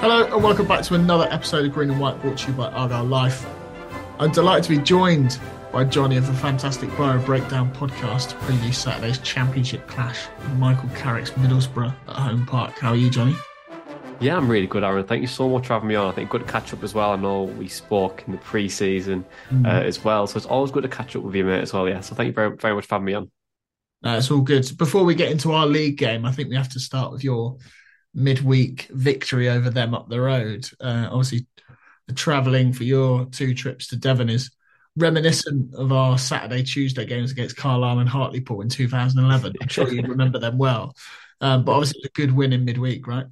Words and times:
Hello 0.00 0.24
and 0.32 0.42
welcome 0.42 0.66
back 0.66 0.82
to 0.84 0.94
another 0.94 1.26
episode 1.30 1.64
of 1.66 1.72
Green 1.72 1.90
and 1.90 2.00
White 2.00 2.20
brought 2.22 2.38
to 2.38 2.48
you 2.50 2.56
by 2.56 2.68
Argyle 2.70 3.04
Life. 3.04 3.46
I'm 4.18 4.30
delighted 4.30 4.64
to 4.64 4.70
be 4.78 4.78
joined 4.84 5.38
by 5.72 5.84
Jonny 5.84 6.16
of 6.16 6.26
the 6.26 6.32
fantastic 6.34 6.88
Boro 6.96 7.18
Breakdown 7.20 7.72
podcast 7.74 8.30
to 8.30 8.34
preview 8.36 8.72
Saturday's 8.72 9.18
championship 9.18 9.86
clash 9.88 10.26
with 10.38 10.52
Michael 10.54 10.88
Carrick's 10.90 11.30
Middlesbrough 11.32 11.92
at 12.08 12.14
home 12.16 12.46
park. 12.46 12.78
How 12.78 12.90
are 12.90 12.96
you, 12.96 13.10
Jonny? 13.10 13.36
Yeah, 14.20 14.36
I'm 14.36 14.48
really 14.48 14.66
good, 14.66 14.82
Aaron. 14.84 15.04
Thank 15.04 15.20
you 15.20 15.26
so 15.28 15.48
much 15.48 15.66
for 15.66 15.74
having 15.74 15.88
me 15.88 15.94
on. 15.94 16.08
I 16.08 16.12
think 16.12 16.30
good 16.30 16.46
to 16.46 16.52
catch 16.52 16.72
up 16.72 16.82
as 16.82 16.94
well. 16.94 17.12
I 17.12 17.16
know 17.16 17.44
we 17.44 17.68
spoke 17.68 18.24
in 18.26 18.32
the 18.32 18.38
pre-season 18.38 19.24
Mm. 19.50 19.66
uh, 19.66 19.82
as 19.84 20.02
well, 20.04 20.26
so 20.26 20.36
it's 20.36 20.46
always 20.46 20.70
good 20.70 20.82
to 20.84 20.88
catch 20.88 21.14
up 21.16 21.22
with 21.22 21.34
you, 21.34 21.44
mate, 21.44 21.60
as 21.62 21.72
well. 21.72 21.88
Yeah, 21.88 22.00
so 22.00 22.14
thank 22.14 22.28
you 22.28 22.32
very, 22.32 22.56
very 22.56 22.74
much 22.74 22.86
for 22.86 22.94
having 22.96 23.06
me 23.06 23.14
on. 23.14 23.30
No, 24.02 24.16
it's 24.16 24.30
all 24.30 24.40
good. 24.42 24.70
Before 24.78 25.04
we 25.04 25.14
get 25.16 25.30
into 25.32 25.52
our 25.52 25.66
league 25.66 25.98
game, 25.98 26.24
I 26.24 26.30
think 26.32 26.48
we 26.48 26.56
have 26.56 26.68
to 26.70 26.80
start 26.80 27.10
with 27.12 27.24
your 27.24 27.56
midweek 28.14 28.88
victory 28.90 29.48
over 29.48 29.70
them 29.70 29.94
up 29.94 30.08
the 30.08 30.20
road. 30.20 30.68
Uh, 30.80 31.08
obviously, 31.10 31.46
the 32.06 32.14
travelling 32.14 32.72
for 32.72 32.84
your 32.84 33.26
two 33.26 33.54
trips 33.54 33.88
to 33.88 33.96
Devon 33.96 34.28
is 34.30 34.50
reminiscent 34.96 35.74
of 35.74 35.92
our 35.92 36.18
Saturday, 36.18 36.62
Tuesday 36.62 37.06
games 37.06 37.30
against 37.30 37.56
Carlisle 37.56 38.00
and 38.00 38.08
Hartlepool 38.08 38.62
in 38.62 38.68
2011. 38.68 39.54
I'm 39.60 39.68
sure 39.68 39.92
you 39.92 40.02
remember 40.02 40.38
them 40.38 40.58
well. 40.58 40.96
Um, 41.40 41.64
but 41.64 41.72
obviously, 41.72 42.02
a 42.04 42.08
good 42.08 42.34
win 42.34 42.52
in 42.52 42.64
midweek, 42.64 43.06
right? 43.06 43.26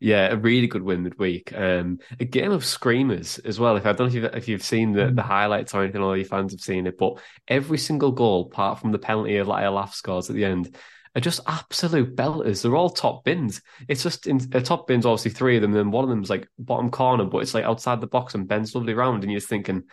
Yeah, 0.00 0.32
a 0.32 0.36
really 0.36 0.66
good 0.66 0.82
win 0.82 1.02
midweek. 1.02 1.52
Um, 1.56 1.98
a 2.20 2.24
game 2.24 2.52
of 2.52 2.64
screamers 2.64 3.38
as 3.40 3.58
well. 3.58 3.76
If 3.76 3.86
I 3.86 3.92
don't 3.92 4.00
know 4.00 4.06
if 4.06 4.14
you've, 4.14 4.24
if 4.34 4.48
you've 4.48 4.62
seen 4.62 4.92
the, 4.92 5.10
the 5.10 5.22
highlights 5.22 5.74
or 5.74 5.82
anything, 5.82 6.02
all 6.02 6.16
your 6.16 6.26
fans 6.26 6.52
have 6.52 6.60
seen 6.60 6.86
it, 6.86 6.98
but 6.98 7.18
every 7.46 7.78
single 7.78 8.12
goal, 8.12 8.48
apart 8.52 8.80
from 8.80 8.92
the 8.92 8.98
penalty 8.98 9.38
of 9.38 9.48
like 9.48 9.64
a 9.64 9.70
laugh 9.70 9.94
scores 9.94 10.28
at 10.28 10.36
the 10.36 10.44
end, 10.44 10.76
are 11.14 11.20
just 11.20 11.40
absolute 11.46 12.16
belters. 12.16 12.62
They're 12.62 12.76
all 12.76 12.90
top 12.90 13.24
bins. 13.24 13.60
It's 13.88 14.02
just 14.02 14.26
in 14.26 14.40
uh, 14.54 14.60
top 14.60 14.86
bins, 14.86 15.06
obviously 15.06 15.30
three 15.30 15.56
of 15.56 15.62
them, 15.62 15.76
and 15.76 15.92
one 15.92 16.04
of 16.04 16.10
them's 16.10 16.30
like 16.30 16.48
bottom 16.58 16.90
corner, 16.90 17.24
but 17.24 17.38
it's 17.38 17.54
like 17.54 17.64
outside 17.64 18.00
the 18.00 18.06
box 18.06 18.34
and 18.34 18.48
bends 18.48 18.74
lovely 18.74 18.94
round, 18.94 19.22
and 19.22 19.32
you're 19.32 19.40
just 19.40 19.50
thinking, 19.50 19.84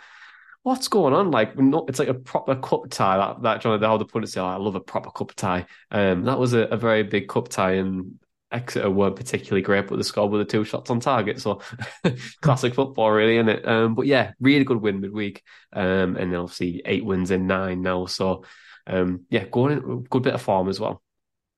what's 0.63 0.87
going 0.87 1.13
on? 1.13 1.29
Like, 1.31 1.57
no, 1.57 1.85
it's 1.87 1.99
like 1.99 2.07
a 2.07 2.13
proper 2.13 2.55
cup 2.55 2.89
tie. 2.89 3.17
That 3.17 3.43
that 3.43 3.61
John, 3.61 3.81
how 3.81 3.97
the 3.97 4.05
pundits 4.05 4.33
say, 4.33 4.41
oh, 4.41 4.45
I 4.45 4.55
love 4.55 4.75
a 4.75 4.79
proper 4.79 5.11
cup 5.11 5.33
tie. 5.35 5.67
Um, 5.91 6.23
that 6.23 6.39
was 6.39 6.53
a, 6.53 6.61
a 6.61 6.77
very 6.77 7.03
big 7.03 7.27
cup 7.27 7.49
tie, 7.49 7.73
and 7.73 8.19
Exeter 8.51 8.89
weren't 8.89 9.15
particularly 9.15 9.61
great, 9.61 9.87
but 9.87 9.97
they 9.97 10.03
scored 10.03 10.31
with 10.31 10.41
the 10.41 10.51
two 10.51 10.63
shots 10.63 10.89
on 10.89 10.99
target. 10.99 11.39
So 11.39 11.61
classic 12.41 12.73
football, 12.73 13.11
really, 13.11 13.37
isn't 13.37 13.49
it? 13.49 13.67
Um, 13.67 13.95
but 13.95 14.07
yeah, 14.07 14.31
really 14.39 14.63
good 14.63 14.81
win 14.81 15.01
midweek, 15.01 15.43
um, 15.73 16.15
and 16.15 16.31
then 16.31 16.39
obviously 16.39 16.81
eight 16.85 17.05
wins 17.05 17.31
in 17.31 17.47
nine 17.47 17.81
now. 17.81 18.07
So 18.07 18.43
um, 18.87 19.25
yeah, 19.29 19.45
going 19.45 19.73
in, 19.77 20.03
good 20.03 20.23
bit 20.23 20.33
of 20.33 20.41
form 20.41 20.69
as 20.69 20.79
well. 20.79 21.01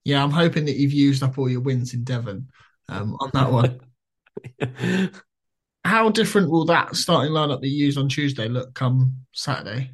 Yeah, 0.07 0.23
I'm 0.23 0.31
hoping 0.31 0.63
that 0.65 0.77
you've 0.77 0.93
used 0.93 1.21
up 1.21 1.37
all 1.37 1.49
your 1.49 1.59
wins 1.59 1.93
in 1.93 2.05
Devon 2.05 2.47
um, 2.87 3.17
on 3.19 3.29
that 3.33 3.51
one. 3.51 5.11
How 5.83 6.09
different 6.09 6.49
will 6.49 6.63
that 6.67 6.95
starting 6.95 7.33
lineup 7.33 7.59
that 7.59 7.67
you 7.67 7.87
used 7.87 7.97
on 7.97 8.07
Tuesday 8.07 8.47
look 8.47 8.73
come 8.73 9.17
Saturday? 9.33 9.91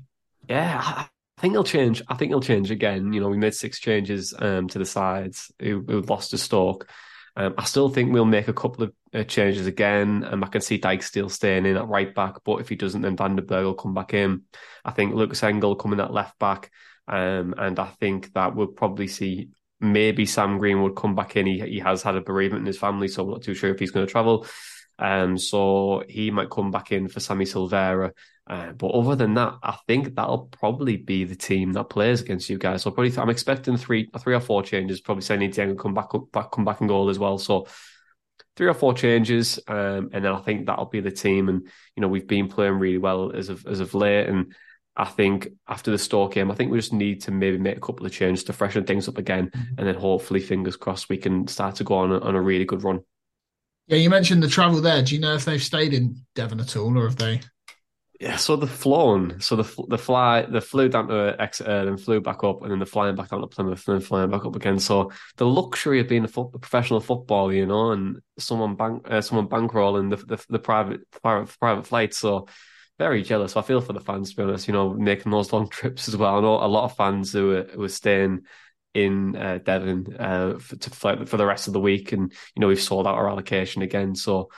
Yeah, 0.48 0.80
I 0.84 1.08
I 1.36 1.42
think 1.42 1.54
it'll 1.54 1.64
change. 1.64 2.04
I 2.08 2.14
think 2.14 2.30
it'll 2.30 2.42
change 2.42 2.70
again. 2.70 3.12
You 3.12 3.22
know, 3.22 3.28
we 3.28 3.38
made 3.38 3.56
six 3.56 3.80
changes 3.80 4.36
um, 4.38 4.68
to 4.68 4.78
the 4.78 4.86
sides 4.86 5.52
who, 5.60 5.84
who 5.88 6.02
lost 6.02 6.30
to 6.30 6.38
Stoke. 6.38 6.88
Um, 7.36 7.56
I 7.58 7.64
still 7.64 7.90
think 7.90 8.14
we'll 8.14 8.24
make 8.24 8.48
a 8.48 8.54
couple 8.54 8.84
of 8.84 8.94
uh, 9.16 9.24
changes 9.24 9.66
again. 9.66 10.24
Um, 10.30 10.44
I 10.44 10.48
can 10.48 10.62
see 10.62 10.80
Dijksteel 10.80 11.32
staying 11.32 11.66
in 11.66 11.76
at 11.76 11.88
right 11.88 12.14
back, 12.14 12.36
but 12.46 12.62
if 12.62 12.70
he 12.70 12.76
doesn't, 12.76 13.02
then 13.02 13.18
van 13.18 13.36
den 13.36 13.48
Berg 13.48 13.66
will 13.66 13.74
come 13.74 13.96
back 13.96 14.14
in. 14.14 14.44
I 14.86 14.92
think 14.92 15.16
Lukas 15.16 15.42
Engel 15.42 15.76
coming 15.76 16.00
at 16.00 16.14
left 16.14 16.38
back, 16.38 16.70
um, 17.08 17.56
and 17.58 17.80
I 17.80 17.88
think 18.00 18.32
that 18.34 18.56
we'll 18.56 18.68
probably 18.68 19.08
see 19.08 19.50
maybe 19.84 20.26
Sam 20.26 20.58
Greenwood 20.58 20.96
come 20.96 21.14
back 21.16 21.36
in. 21.36 21.46
He 21.46 21.60
he 21.60 21.80
has 21.80 22.02
had 22.02 22.16
a 22.16 22.22
bereavement 22.22 22.62
in 22.62 22.68
his 22.68 22.80
family, 22.80 23.08
so 23.08 23.24
I'm 23.24 23.30
not 23.30 23.44
too 23.44 23.54
sure 23.54 23.72
if 23.72 23.80
he's 23.80 23.92
going 23.92 24.06
to 24.06 24.12
travel. 24.12 24.48
Um, 25.00 25.38
so 25.38 26.04
he 26.08 26.32
might 26.32 26.50
come 26.50 26.72
back 26.72 26.92
in 26.92 27.08
for 27.08 27.20
Sammy 27.20 27.46
Silvera. 27.46 28.12
Uh, 28.46 28.72
but 28.74 28.88
other 28.88 29.16
than 29.16 29.34
that, 29.36 29.56
I 29.64 29.78
think 29.88 30.16
that'll 30.16 30.50
probably 30.52 30.98
be 30.98 31.24
the 31.24 31.36
team 31.36 31.74
that 31.74 31.86
plays 31.86 32.22
against 32.22 32.50
you 32.50 32.58
guys. 32.58 32.82
So 32.82 32.92
probably 32.92 33.18
I'm 33.18 33.30
expecting 33.30 33.78
three, 33.78 34.10
three 34.20 34.36
or 34.36 34.42
four 34.42 34.64
changes. 34.64 35.02
Probably 35.02 35.24
Seny 35.24 35.50
Dieng 35.50 35.78
come 35.78 35.94
back 35.94 36.10
back, 36.32 36.52
come 36.52 36.66
back 36.66 36.82
and 36.82 36.90
goal 36.90 37.10
as 37.10 37.20
well. 37.20 37.38
So 37.38 37.68
three 38.56 38.68
or 38.68 38.74
four 38.74 38.94
changes, 38.94 39.60
um, 39.68 40.10
and 40.14 40.24
then 40.26 40.34
I 40.34 40.40
think 40.42 40.66
that'll 40.66 40.86
be 40.86 41.00
the 41.00 41.12
team. 41.12 41.50
And 41.50 41.68
you 41.96 42.02
know 42.02 42.08
we've 42.08 42.28
been 42.28 42.48
playing 42.48 42.80
really 42.80 42.98
well 42.98 43.32
as 43.32 43.50
of 43.50 43.66
as 43.66 43.80
of 43.80 43.94
late, 43.94 44.28
and 44.28 44.54
I 44.96 45.06
think 45.06 45.50
after 45.68 45.90
the 45.90 45.98
Stoke 45.98 46.34
game, 46.34 46.52
I 46.52 46.56
think 46.56 46.72
we 46.72 46.78
just 46.78 46.94
need 46.94 47.22
to 47.24 47.32
maybe 47.32 47.58
make 47.58 47.78
a 47.78 47.82
couple 47.82 48.06
of 48.06 48.12
changes 48.12 48.44
to 48.46 48.54
freshen 48.54 48.84
things 48.84 49.08
up 49.08 49.18
again, 49.18 49.50
and 49.78 49.88
then 49.88 49.96
hopefully, 49.96 50.40
fingers 50.40 50.76
crossed, 50.76 51.10
we 51.10 51.18
can 51.18 51.48
start 51.48 51.76
to 51.76 51.84
go 51.84 51.96
on 51.96 52.12
a, 52.12 52.20
on 52.20 52.36
a 52.36 52.42
really 52.42 52.66
good 52.66 52.84
run. 52.84 53.02
Yeah, 53.88 53.98
you 53.98 54.10
mentioned 54.10 54.44
the 54.44 54.48
travel 54.48 54.82
there. 54.82 55.02
Do 55.02 55.16
you 55.16 55.22
know 55.22 55.34
if 55.34 55.46
they've 55.46 55.62
stayed 55.62 55.94
in 55.94 56.18
Devon 56.36 56.60
at 56.60 56.78
all, 56.78 56.98
or 56.98 57.08
have 57.08 57.18
they? 57.18 57.42
Yeah, 58.20 58.38
so 58.38 58.56
they've 58.56 58.70
flown. 58.70 59.42
So 59.42 59.56
the 59.56 59.86
the 59.90 59.98
fly, 59.98 60.44
they 60.44 60.62
flew 60.62 60.88
down 60.88 61.08
to 61.08 61.36
Exeter, 61.40 61.86
then 61.86 61.98
flew 61.98 62.22
back 62.22 62.44
up, 62.44 62.62
and 62.62 62.72
then 62.72 62.80
they're 62.80 62.86
flying 62.86 63.16
back 63.16 63.30
down 63.30 63.42
to 63.42 63.48
Plymouth, 63.48 63.86
and 63.88 64.00
then 64.00 64.08
flying 64.08 64.30
back 64.30 64.46
up 64.46 64.56
again. 64.56 64.80
So 64.80 65.12
the 65.38 65.48
luxury 65.48 66.00
of 66.00 66.08
being 66.08 66.24
a, 66.24 66.28
fo- 66.28 66.52
a 66.54 66.60
professional 66.60 67.02
footballer, 67.02 67.52
you 67.52 67.66
know, 67.66 67.92
and 67.92 68.22
someone 68.38 68.76
bank, 68.76 69.06
uh, 69.10 69.22
someone 69.22 69.48
bankrolling 69.48 70.12
the, 70.12 70.18
the 70.18 70.46
the 70.48 70.60
private 70.60 71.02
private 71.22 71.54
private 71.60 71.88
flights. 71.88 72.20
So 72.20 72.48
very 73.00 73.24
jealous. 73.24 73.58
I 73.58 73.62
feel 73.62 73.82
for 73.82 73.94
the 73.94 74.00
fans, 74.00 74.32
to 74.32 74.36
be 74.38 74.44
honest. 74.44 74.68
You 74.68 74.74
know, 74.74 74.94
making 74.94 75.32
those 75.32 75.52
long 75.54 75.70
trips 75.70 76.08
as 76.08 76.18
well. 76.18 76.38
I 76.38 76.42
know 76.42 76.56
a 76.56 76.68
lot 76.68 76.86
of 76.86 76.96
fans 76.96 77.34
who 77.34 77.48
were, 77.48 77.64
who 77.74 77.80
were 77.82 77.90
staying 77.90 78.42
in 78.94 79.36
uh, 79.36 79.60
Devon 79.64 80.16
uh, 80.20 80.60
for, 80.60 80.76
to, 80.76 80.90
for, 80.92 81.26
for 81.26 81.38
the 81.38 81.46
rest 81.46 81.68
of 81.68 81.74
the 81.74 81.80
week, 81.80 82.12
and 82.12 82.32
you 82.56 82.60
know 82.60 82.68
we've 82.68 82.82
sold 82.82 83.08
out 83.08 83.16
our 83.16 83.30
allocation 83.30 83.82
again. 83.82 84.16
So 84.16 84.50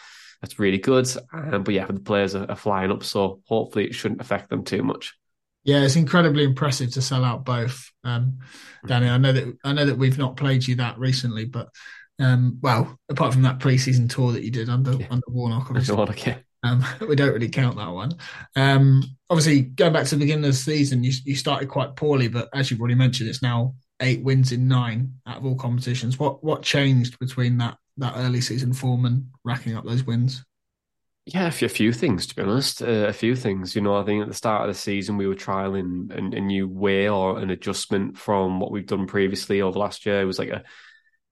that's 0.42 0.60
really 0.60 0.78
good. 0.78 1.08
Um, 1.34 1.64
but 1.64 1.74
yeah, 1.74 1.86
the 1.86 2.00
players 2.00 2.36
are, 2.36 2.50
are 2.50 2.56
flying 2.56 2.92
up, 2.92 3.04
so 3.04 3.42
hopefully 3.48 3.86
it 3.86 3.96
shouldn't 3.96 4.22
affect 4.22 4.50
them 4.50 4.64
too 4.64 4.84
much. 4.84 5.16
Yeah, 5.64 5.82
it's 5.82 5.96
incredibly 5.96 6.44
impressive 6.44 6.92
to 6.94 7.02
sell 7.02 7.24
out 7.26 7.44
both. 7.44 7.92
Um, 8.04 8.40
Danny, 8.86 9.10
I 9.10 9.18
know 9.18 9.32
that 9.32 9.58
I 9.64 9.74
know 9.74 9.86
that 9.86 9.98
we've 9.98 10.18
not 10.18 10.38
played 10.38 10.68
you 10.68 10.76
that 10.76 11.00
recently, 11.00 11.46
but 11.46 11.70
um, 12.20 12.60
well, 12.62 13.00
apart 13.10 13.34
from 13.34 13.42
that 13.44 13.60
pre-season 13.60 14.08
tour 14.08 14.32
that 14.34 14.44
you 14.44 14.52
did 14.52 14.70
under 14.70 14.92
Yeah. 14.92 15.08
under 15.10 15.26
Warnock, 15.28 15.68
obviously, 15.70 15.98
Okay. 15.98 16.44
Um, 16.66 16.84
we 17.08 17.16
don't 17.16 17.34
really 17.34 17.50
count 17.50 17.78
that 17.78 17.92
one. 17.92 18.14
Um, 18.56 19.04
obviously, 19.30 19.62
going 19.62 19.94
back 19.94 20.06
to 20.06 20.16
the 20.16 20.20
beginning 20.20 20.46
of 20.46 20.52
the 20.52 20.58
season, 20.58 21.04
you 21.04 21.14
you 21.24 21.36
started 21.36 21.70
quite 21.70 21.96
poorly, 21.96 22.28
but 22.28 22.50
as 22.54 22.70
you've 22.70 22.80
already 22.80 22.96
mentioned, 22.96 23.30
it's 23.30 23.42
now 23.42 23.76
eight 24.02 24.24
wins 24.24 24.52
in 24.52 24.68
nine 24.68 25.14
out 25.26 25.38
of 25.38 25.46
all 25.46 25.56
competitions. 25.56 26.20
What 26.20 26.44
what 26.44 26.64
changed 26.64 27.20
between 27.20 27.58
that 27.60 27.78
that 27.98 28.14
early 28.18 28.42
season 28.42 28.74
form 28.74 29.06
and 29.06 29.28
racking 29.44 29.76
up 29.76 29.86
those 29.86 30.04
wins? 30.04 30.44
Yeah, 31.28 31.48
a 31.48 31.52
few, 31.52 31.66
a 31.66 31.70
few 31.70 31.92
things 31.92 32.28
to 32.28 32.36
be 32.36 32.44
honest. 32.44 32.82
Uh, 32.82 33.08
a 33.08 33.14
few 33.14 33.36
things, 33.36 33.76
you 33.76 33.82
know. 33.82 33.96
I 33.96 34.04
think 34.04 34.22
at 34.22 34.28
the 34.28 34.34
start 34.34 34.62
of 34.62 34.76
the 34.76 34.80
season 34.80 35.18
we 35.18 35.28
were 35.28 35.36
trialing 35.36 36.12
a, 36.12 36.38
a 36.38 36.42
new 36.42 36.68
way 36.68 37.10
or 37.10 37.40
an 37.40 37.50
adjustment 37.50 38.18
from 38.18 38.60
what 38.60 38.72
we've 38.72 38.86
done 38.86 39.08
previously 39.08 39.62
over 39.62 39.80
last 39.80 40.06
year. 40.06 40.22
It 40.22 40.26
was 40.26 40.40
like 40.40 40.50
a 40.50 40.64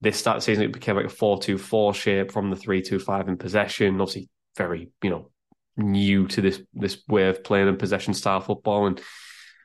this 0.01 0.17
start 0.17 0.43
season 0.43 0.65
it 0.65 0.73
became 0.73 0.97
like 0.97 1.05
a 1.05 1.09
four-two-four 1.09 1.93
shape 1.93 2.31
from 2.31 2.49
the 2.49 2.57
three-two-five 2.57 3.29
in 3.29 3.37
possession. 3.37 4.01
Obviously, 4.01 4.29
very 4.55 4.91
you 5.01 5.09
know 5.09 5.29
new 5.77 6.27
to 6.27 6.41
this 6.41 6.61
this 6.73 7.01
way 7.07 7.27
of 7.27 7.43
playing 7.43 7.67
in 7.67 7.77
possession 7.77 8.13
style 8.13 8.41
football. 8.41 8.87
And 8.87 9.01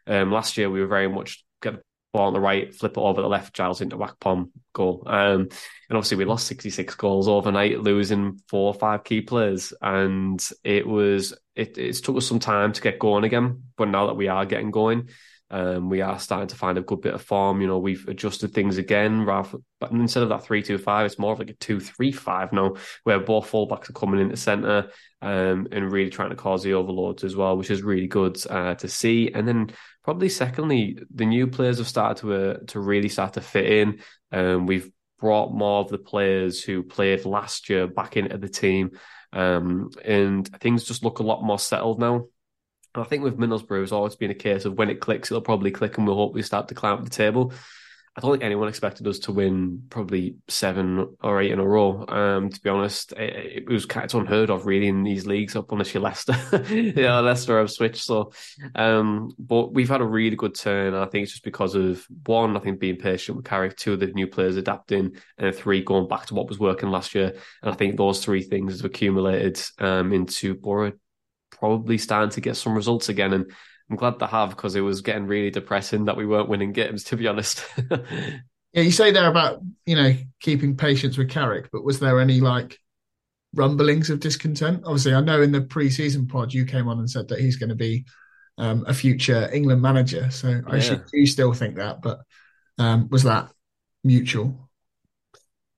um, 0.06 0.32
last 0.32 0.56
year 0.56 0.70
we 0.70 0.80
were 0.80 0.86
very 0.86 1.08
much 1.08 1.44
get 1.62 1.74
the 1.74 1.82
ball 2.12 2.28
on 2.28 2.32
the 2.32 2.40
right, 2.40 2.74
flip 2.74 2.92
it 2.92 2.98
over 2.98 3.20
the 3.20 3.28
left, 3.28 3.54
Giles 3.54 3.80
into 3.80 3.96
Akpom 3.96 4.50
goal. 4.72 5.02
Um, 5.06 5.42
and 5.42 5.96
obviously 5.96 6.16
we 6.16 6.24
lost 6.24 6.46
66 6.46 6.94
goals 6.94 7.28
overnight, 7.28 7.80
losing 7.80 8.40
four 8.48 8.68
or 8.68 8.74
five 8.74 9.04
key 9.04 9.20
players. 9.20 9.72
And 9.82 10.44
it 10.64 10.86
was 10.86 11.34
it, 11.54 11.76
it 11.76 11.92
took 11.94 12.16
us 12.16 12.26
some 12.26 12.38
time 12.38 12.72
to 12.72 12.80
get 12.80 12.98
going 12.98 13.24
again. 13.24 13.64
But 13.76 13.88
now 13.88 14.06
that 14.06 14.16
we 14.16 14.28
are 14.28 14.46
getting 14.46 14.70
going, 14.70 15.10
um, 15.50 15.88
we 15.88 16.00
are 16.02 16.18
starting 16.18 16.48
to 16.48 16.56
find 16.56 16.78
a 16.78 16.82
good 16.82 17.00
bit 17.00 17.14
of 17.14 17.22
form. 17.22 17.60
You 17.60 17.66
know, 17.66 17.78
we've 17.78 18.06
adjusted 18.08 18.52
things 18.52 18.78
again. 18.78 19.24
Rather, 19.24 19.58
but 19.80 19.90
instead 19.90 20.22
of 20.22 20.28
that 20.28 20.44
three-two-five, 20.44 21.06
it's 21.06 21.18
more 21.18 21.32
of 21.32 21.38
like 21.38 21.50
a 21.50 21.54
two-three-five 21.54 22.52
now, 22.52 22.74
where 23.04 23.20
both 23.20 23.50
fullbacks 23.50 23.88
are 23.88 23.94
coming 23.94 24.20
into 24.20 24.36
centre 24.36 24.90
um, 25.22 25.68
and 25.72 25.92
really 25.92 26.10
trying 26.10 26.30
to 26.30 26.36
cause 26.36 26.62
the 26.62 26.74
overloads 26.74 27.24
as 27.24 27.34
well, 27.34 27.56
which 27.56 27.70
is 27.70 27.82
really 27.82 28.08
good 28.08 28.36
uh, 28.50 28.74
to 28.74 28.88
see. 28.88 29.30
And 29.32 29.48
then 29.48 29.70
probably 30.04 30.28
secondly, 30.28 30.98
the 31.14 31.26
new 31.26 31.46
players 31.46 31.78
have 31.78 31.88
started 31.88 32.20
to 32.20 32.34
uh, 32.34 32.56
to 32.68 32.80
really 32.80 33.08
start 33.08 33.34
to 33.34 33.40
fit 33.40 33.66
in. 33.66 34.00
Um, 34.32 34.66
we've 34.66 34.90
brought 35.18 35.52
more 35.52 35.80
of 35.80 35.88
the 35.88 35.98
players 35.98 36.62
who 36.62 36.82
played 36.82 37.24
last 37.24 37.68
year 37.68 37.88
back 37.88 38.16
into 38.16 38.38
the 38.38 38.48
team, 38.48 38.90
um, 39.32 39.90
and 40.04 40.46
things 40.60 40.84
just 40.84 41.02
look 41.02 41.18
a 41.18 41.24
lot 41.24 41.42
more 41.42 41.58
settled 41.58 41.98
now. 41.98 42.26
And 42.98 43.06
I 43.06 43.08
think 43.08 43.22
with 43.22 43.38
Middlesbrough, 43.38 43.84
it's 43.84 43.92
always 43.92 44.16
been 44.16 44.32
a 44.32 44.34
case 44.34 44.64
of 44.64 44.74
when 44.74 44.90
it 44.90 44.98
clicks, 44.98 45.30
it'll 45.30 45.40
probably 45.40 45.70
click 45.70 45.98
and 45.98 46.06
we'll 46.06 46.16
hopefully 46.16 46.42
start 46.42 46.66
to 46.66 46.74
climb 46.74 46.94
up 46.94 47.04
the 47.04 47.10
table. 47.10 47.52
I 48.16 48.20
don't 48.20 48.32
think 48.32 48.42
anyone 48.42 48.66
expected 48.66 49.06
us 49.06 49.20
to 49.20 49.32
win 49.32 49.84
probably 49.88 50.34
seven 50.48 51.16
or 51.22 51.40
eight 51.40 51.52
in 51.52 51.60
a 51.60 51.64
row. 51.64 52.04
Um, 52.08 52.50
to 52.50 52.60
be 52.60 52.68
honest, 52.68 53.12
it, 53.12 53.62
it 53.68 53.68
was 53.68 53.84
of 53.84 54.14
unheard 54.16 54.50
of 54.50 54.66
really 54.66 54.88
in 54.88 55.04
these 55.04 55.26
leagues 55.26 55.54
up 55.54 55.70
unless 55.70 55.94
you're 55.94 56.02
Leicester. 56.02 56.34
yeah, 56.96 57.20
Leicester 57.20 57.60
have 57.60 57.70
switched. 57.70 58.02
So, 58.02 58.32
um, 58.74 59.30
but 59.38 59.72
we've 59.72 59.88
had 59.88 60.00
a 60.00 60.04
really 60.04 60.34
good 60.34 60.56
turn. 60.56 60.92
I 60.92 61.06
think 61.06 61.22
it's 61.22 61.32
just 61.34 61.44
because 61.44 61.76
of 61.76 62.04
one, 62.26 62.56
I 62.56 62.60
think 62.60 62.80
being 62.80 62.96
patient 62.96 63.36
with 63.36 63.46
Carrick, 63.46 63.76
two, 63.76 63.92
of 63.92 64.00
the 64.00 64.08
new 64.08 64.26
players 64.26 64.56
adapting, 64.56 65.12
and 65.36 65.54
three, 65.54 65.84
going 65.84 66.08
back 66.08 66.26
to 66.26 66.34
what 66.34 66.48
was 66.48 66.58
working 66.58 66.90
last 66.90 67.14
year. 67.14 67.32
And 67.62 67.70
I 67.70 67.76
think 67.76 67.96
those 67.96 68.24
three 68.24 68.42
things 68.42 68.78
have 68.78 68.86
accumulated 68.86 69.62
um, 69.78 70.12
into 70.12 70.56
Boro 70.56 70.94
probably 71.58 71.98
starting 71.98 72.30
to 72.30 72.40
get 72.40 72.56
some 72.56 72.74
results 72.74 73.08
again. 73.08 73.32
And 73.32 73.52
I'm 73.90 73.96
glad 73.96 74.18
to 74.18 74.26
have 74.26 74.50
because 74.50 74.76
it 74.76 74.80
was 74.80 75.00
getting 75.00 75.26
really 75.26 75.50
depressing 75.50 76.04
that 76.06 76.16
we 76.16 76.26
weren't 76.26 76.48
winning 76.48 76.72
games, 76.72 77.04
to 77.04 77.16
be 77.16 77.26
honest. 77.26 77.64
yeah, 77.90 78.82
you 78.82 78.90
say 78.90 79.10
there 79.10 79.28
about, 79.28 79.60
you 79.86 79.96
know, 79.96 80.14
keeping 80.40 80.76
patience 80.76 81.16
with 81.16 81.30
Carrick, 81.30 81.70
but 81.72 81.84
was 81.84 82.00
there 82.00 82.20
any 82.20 82.40
like 82.40 82.78
rumblings 83.54 84.10
of 84.10 84.20
discontent? 84.20 84.82
Obviously, 84.84 85.14
I 85.14 85.20
know 85.20 85.42
in 85.42 85.52
the 85.52 85.62
pre-season 85.62 86.26
pod 86.26 86.52
you 86.52 86.64
came 86.64 86.88
on 86.88 86.98
and 86.98 87.10
said 87.10 87.28
that 87.28 87.40
he's 87.40 87.56
going 87.56 87.70
to 87.70 87.74
be 87.74 88.04
um, 88.58 88.84
a 88.86 88.94
future 88.94 89.48
England 89.52 89.80
manager. 89.80 90.30
So 90.30 90.60
I 90.66 90.76
yeah. 90.76 90.98
you 91.12 91.26
still 91.26 91.52
think 91.52 91.76
that, 91.76 92.02
but 92.02 92.20
um, 92.78 93.08
was 93.10 93.22
that 93.22 93.50
mutual? 94.04 94.67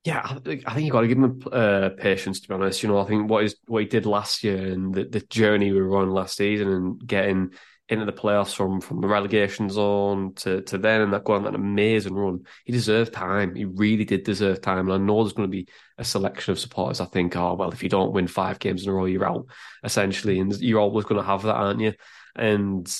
Yeah, 0.03 0.21
I 0.25 0.39
think 0.39 0.65
you've 0.77 0.91
got 0.91 1.01
to 1.01 1.07
give 1.07 1.19
him 1.19 1.43
uh, 1.51 1.89
patience. 1.95 2.39
To 2.39 2.47
be 2.47 2.55
honest, 2.55 2.81
you 2.81 2.89
know, 2.89 2.99
I 2.99 3.05
think 3.05 3.29
what 3.29 3.43
is 3.43 3.55
what 3.67 3.83
he 3.83 3.87
did 3.87 4.07
last 4.07 4.43
year 4.43 4.57
and 4.57 4.93
the, 4.93 5.03
the 5.03 5.19
journey 5.21 5.71
we 5.71 5.81
were 5.81 5.97
on 5.97 6.09
last 6.09 6.37
season 6.37 6.69
and 6.69 7.05
getting 7.05 7.51
into 7.87 8.05
the 8.05 8.13
playoffs 8.13 8.55
from 8.55 8.81
from 8.81 9.01
the 9.01 9.07
relegation 9.07 9.69
zone 9.69 10.33
to 10.33 10.61
to 10.61 10.77
then 10.79 11.01
and 11.01 11.13
that 11.13 11.23
going 11.23 11.45
on 11.45 11.51
that 11.51 11.59
amazing 11.59 12.15
run. 12.15 12.39
He 12.65 12.71
deserved 12.71 13.13
time. 13.13 13.53
He 13.53 13.65
really 13.65 14.05
did 14.05 14.23
deserve 14.23 14.61
time. 14.61 14.89
And 14.89 14.93
I 14.93 14.97
know 14.97 15.23
there's 15.23 15.33
going 15.33 15.49
to 15.49 15.51
be 15.51 15.67
a 15.99 16.03
selection 16.03 16.53
of 16.53 16.59
supporters. 16.59 16.99
I 16.99 17.05
think, 17.05 17.35
oh 17.35 17.53
well, 17.53 17.71
if 17.71 17.83
you 17.83 17.89
don't 17.89 18.13
win 18.13 18.27
five 18.27 18.57
games 18.57 18.83
in 18.83 18.89
a 18.89 18.93
row, 18.93 19.05
you're 19.05 19.25
out 19.25 19.45
essentially, 19.83 20.39
and 20.39 20.57
you're 20.59 20.79
always 20.79 21.05
going 21.05 21.21
to 21.21 21.27
have 21.27 21.43
that, 21.43 21.55
aren't 21.55 21.81
you? 21.81 21.93
And 22.35 22.91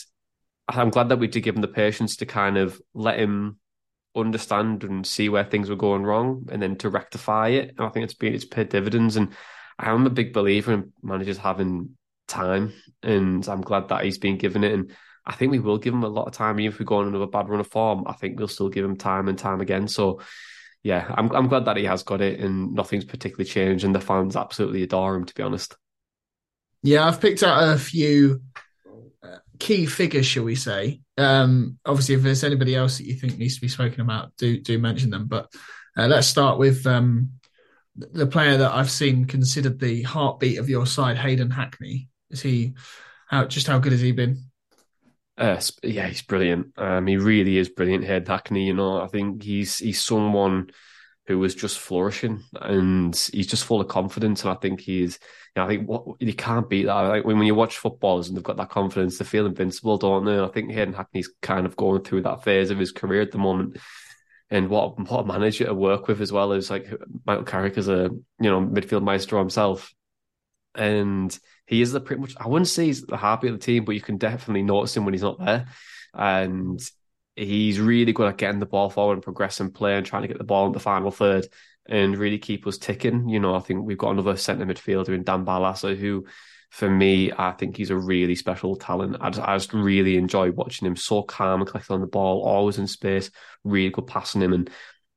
I'm 0.68 0.92
glad 0.92 1.10
that 1.10 1.18
we 1.18 1.28
did 1.28 1.42
give 1.42 1.56
him 1.56 1.62
the 1.62 1.68
patience 1.68 2.18
to 2.18 2.28
kind 2.28 2.58
of 2.58 2.80
let 2.94 3.18
him 3.18 3.58
understand 4.16 4.84
and 4.84 5.06
see 5.06 5.30
where 5.30 5.44
things 5.44 5.70
were 5.70 5.76
going 5.76 6.04
wrong 6.04 6.48
and 6.52 6.62
then 6.62 6.76
to 6.78 6.90
rectify 6.90 7.50
it. 7.50 7.76
And 7.78 7.88
I 7.88 7.90
think 7.90 8.04
it's 8.04 8.14
been 8.14 8.34
it's 8.34 8.46
paid 8.46 8.70
dividends. 8.70 9.16
And 9.16 9.34
I'm 9.80 10.06
a 10.06 10.12
big 10.12 10.34
believer 10.34 10.74
in 10.74 10.94
managers 11.02 11.38
having 11.38 11.98
time, 12.28 12.74
and 13.04 13.48
I'm 13.48 13.62
glad 13.62 13.90
that 13.90 14.04
he's 14.04 14.18
been 14.18 14.38
given 14.38 14.64
it. 14.64 14.74
And 14.74 14.92
I 15.26 15.34
think 15.34 15.52
we 15.52 15.60
will 15.60 15.78
give 15.78 15.94
him 15.94 16.04
a 16.04 16.10
lot 16.10 16.28
of 16.28 16.34
time. 16.34 16.60
Even 16.60 16.74
if 16.74 16.80
we 16.80 16.86
go 16.86 16.98
on 16.98 17.08
another 17.08 17.28
bad 17.28 17.50
run 17.50 17.60
of 17.60 17.68
form, 17.68 18.04
I 18.08 18.14
think 18.14 18.38
we'll 18.38 18.48
still 18.48 18.70
give 18.70 18.86
him 18.86 18.98
time 18.98 19.28
and 19.28 19.38
time 19.38 19.62
again. 19.62 19.88
So 19.88 20.22
yeah, 20.84 21.14
I'm 21.16 21.32
I'm 21.32 21.48
glad 21.48 21.66
that 21.66 21.78
he 21.78 21.86
has 21.86 22.04
got 22.04 22.22
it 22.22 22.40
and 22.40 22.74
nothing's 22.74 23.06
particularly 23.06 23.46
changed 23.46 23.86
and 23.86 23.94
the 23.94 24.02
fans 24.02 24.36
absolutely 24.36 24.84
adore 24.84 25.16
him 25.16 25.26
to 25.26 25.34
be 25.34 25.44
honest. 25.44 25.76
Yeah, 26.82 27.08
I've 27.08 27.22
picked 27.22 27.44
out 27.44 27.76
a 27.76 27.78
few 27.78 28.42
key 29.62 29.86
figures, 29.86 30.26
shall 30.26 30.44
we 30.44 30.56
say? 30.56 31.02
Um, 31.20 31.78
obviously, 31.86 32.16
if 32.16 32.24
there's 32.24 32.44
anybody 32.44 32.76
else 32.76 32.98
that 32.98 33.06
you 33.06 33.14
think 33.14 33.38
needs 33.38 33.56
to 33.56 33.62
be 33.62 33.68
spoken 33.68 34.02
about, 34.02 34.36
do 34.36 34.60
do 34.60 34.80
mention 34.80 35.12
them. 35.12 35.28
But 35.28 35.54
uh, 35.96 36.08
let's 36.08 36.26
start 36.26 36.58
with 36.58 36.88
um, 36.88 37.34
the 37.96 38.26
player 38.26 38.58
that 38.58 38.74
I've 38.74 38.90
seen 38.90 39.26
considered 39.26 39.80
the 39.80 40.02
heartbeat 40.02 40.58
of 40.58 40.68
your 40.68 40.88
side, 40.88 41.18
Hayden 41.18 41.52
Hackney. 41.52 42.10
Is 42.32 42.42
he 42.42 42.74
how 43.28 43.46
just 43.46 43.68
how 43.68 43.78
good 43.78 43.92
has 43.92 44.02
he 44.02 44.12
been? 44.12 44.44
Uh, 45.38 45.62
yeah, 45.84 46.08
he's 46.08 46.24
brilliant. 46.24 46.74
Um, 46.78 47.06
he 47.06 47.18
really 47.18 47.58
is 47.58 47.70
brilliant, 47.70 48.04
Hayden 48.04 48.26
Hackney. 48.26 48.66
You 48.66 48.74
know, 48.74 49.00
I 49.00 49.08
think 49.08 49.44
he's 49.44 49.78
he's 49.78 50.02
someone 50.02 50.72
who 51.28 51.38
was 51.38 51.54
just 51.56 51.80
flourishing 51.80 52.44
and 52.60 53.16
he's 53.32 53.48
just 53.48 53.66
full 53.66 53.80
of 53.80 53.88
confidence. 53.88 54.44
And 54.44 54.52
I 54.52 54.56
think 54.56 54.82
he's, 54.82 55.20
you 55.56 55.62
know, 55.62 55.66
I 55.66 55.68
think 55.70 55.88
what 55.88 56.20
you 56.20 56.34
can't 56.34 56.70
beat 56.70 56.86
that. 56.86 56.94
Like 56.94 57.26
when, 57.26 57.38
when 57.38 57.48
you 57.48 57.56
watch 57.56 57.78
footballers 57.78 58.28
and 58.28 58.36
they've 58.36 58.44
got 58.44 58.58
that 58.58 58.70
confidence, 58.70 59.18
they 59.18 59.26
feel 59.26 59.46
invincible, 59.46 59.98
don't 59.98 60.26
they? 60.26 60.40
I 60.40 60.48
think 60.48 60.72
Hayden 60.72 60.94
Hackney's 60.94 61.30
kind 61.42 61.66
of 61.66 61.76
going 61.76 62.04
through 62.04 62.24
that 62.24 62.44
phase 62.44 62.72
of 62.72 62.80
his 62.80 62.92
career 62.92 63.22
at 63.22 63.32
the 63.32 63.38
moment. 63.38 63.78
And 64.50 64.70
what 64.70 65.00
what 65.10 65.22
a 65.22 65.26
manager 65.26 65.66
to 65.66 65.74
work 65.74 66.08
with 66.08 66.20
as 66.20 66.32
well 66.32 66.52
is 66.52 66.70
like 66.70 66.92
Michael 67.26 67.46
Carrick 67.46 67.78
as 67.78 67.88
a 67.88 68.10
you 68.40 68.50
know 68.50 68.60
midfield 68.60 69.02
maestro 69.02 69.40
himself, 69.40 69.94
and 70.76 71.38
he 71.68 71.82
is 71.82 71.94
the 71.94 72.02
pretty 72.02 72.20
much 72.20 72.36
I 72.38 72.50
wouldn't 72.50 72.68
say 72.68 72.88
he's 72.88 73.04
the 73.04 73.16
happy 73.16 73.48
of 73.48 73.54
the 73.54 73.66
team, 73.66 73.86
but 73.86 73.96
you 73.96 74.02
can 74.02 74.18
definitely 74.18 74.64
notice 74.64 74.98
him 74.98 75.06
when 75.06 75.14
he's 75.14 75.22
not 75.22 75.40
there, 75.40 75.68
and 76.14 76.82
he's 77.36 77.80
really 77.80 78.14
good 78.14 78.28
at 78.28 78.38
getting 78.38 78.60
the 78.60 78.66
ball 78.66 78.90
forward 78.90 79.14
and 79.14 79.24
progressing 79.24 79.72
play 79.72 79.96
and 79.96 80.06
trying 80.06 80.24
to 80.24 80.28
get 80.28 80.38
the 80.38 80.44
ball 80.44 80.68
in 80.68 80.74
the 80.74 80.80
final 80.80 81.12
third 81.12 81.48
and 81.88 82.18
really 82.18 82.38
keep 82.38 82.68
us 82.68 82.78
ticking. 82.78 83.30
You 83.30 83.40
know, 83.40 83.56
I 83.56 83.60
think 83.60 83.86
we've 83.86 83.98
got 83.98 84.12
another 84.12 84.36
centre 84.38 84.66
midfielder 84.66 85.10
in 85.10 85.24
Dan 85.24 85.46
Barlaser 85.46 85.98
who, 85.98 86.26
for 86.70 86.90
me, 86.90 87.32
I 87.38 87.52
think 87.52 87.76
he's 87.76 87.90
a 87.90 87.98
really 87.98 88.36
special 88.36 88.76
talent. 88.76 89.18
I 89.20 89.30
just, 89.30 89.48
I 89.48 89.58
just 89.58 89.74
really 89.74 90.18
enjoy 90.18 90.52
watching 90.52 90.88
him. 90.88 90.96
So 90.96 91.24
calm 91.24 91.62
and 91.62 91.70
collected 91.70 91.94
on 91.94 92.02
the 92.02 92.08
ball, 92.08 92.44
always 92.44 92.78
in 92.78 92.88
space, 92.88 93.30
really 93.64 93.90
good 93.90 94.08
passing 94.08 94.42
him. 94.42 94.54
And 94.54 94.70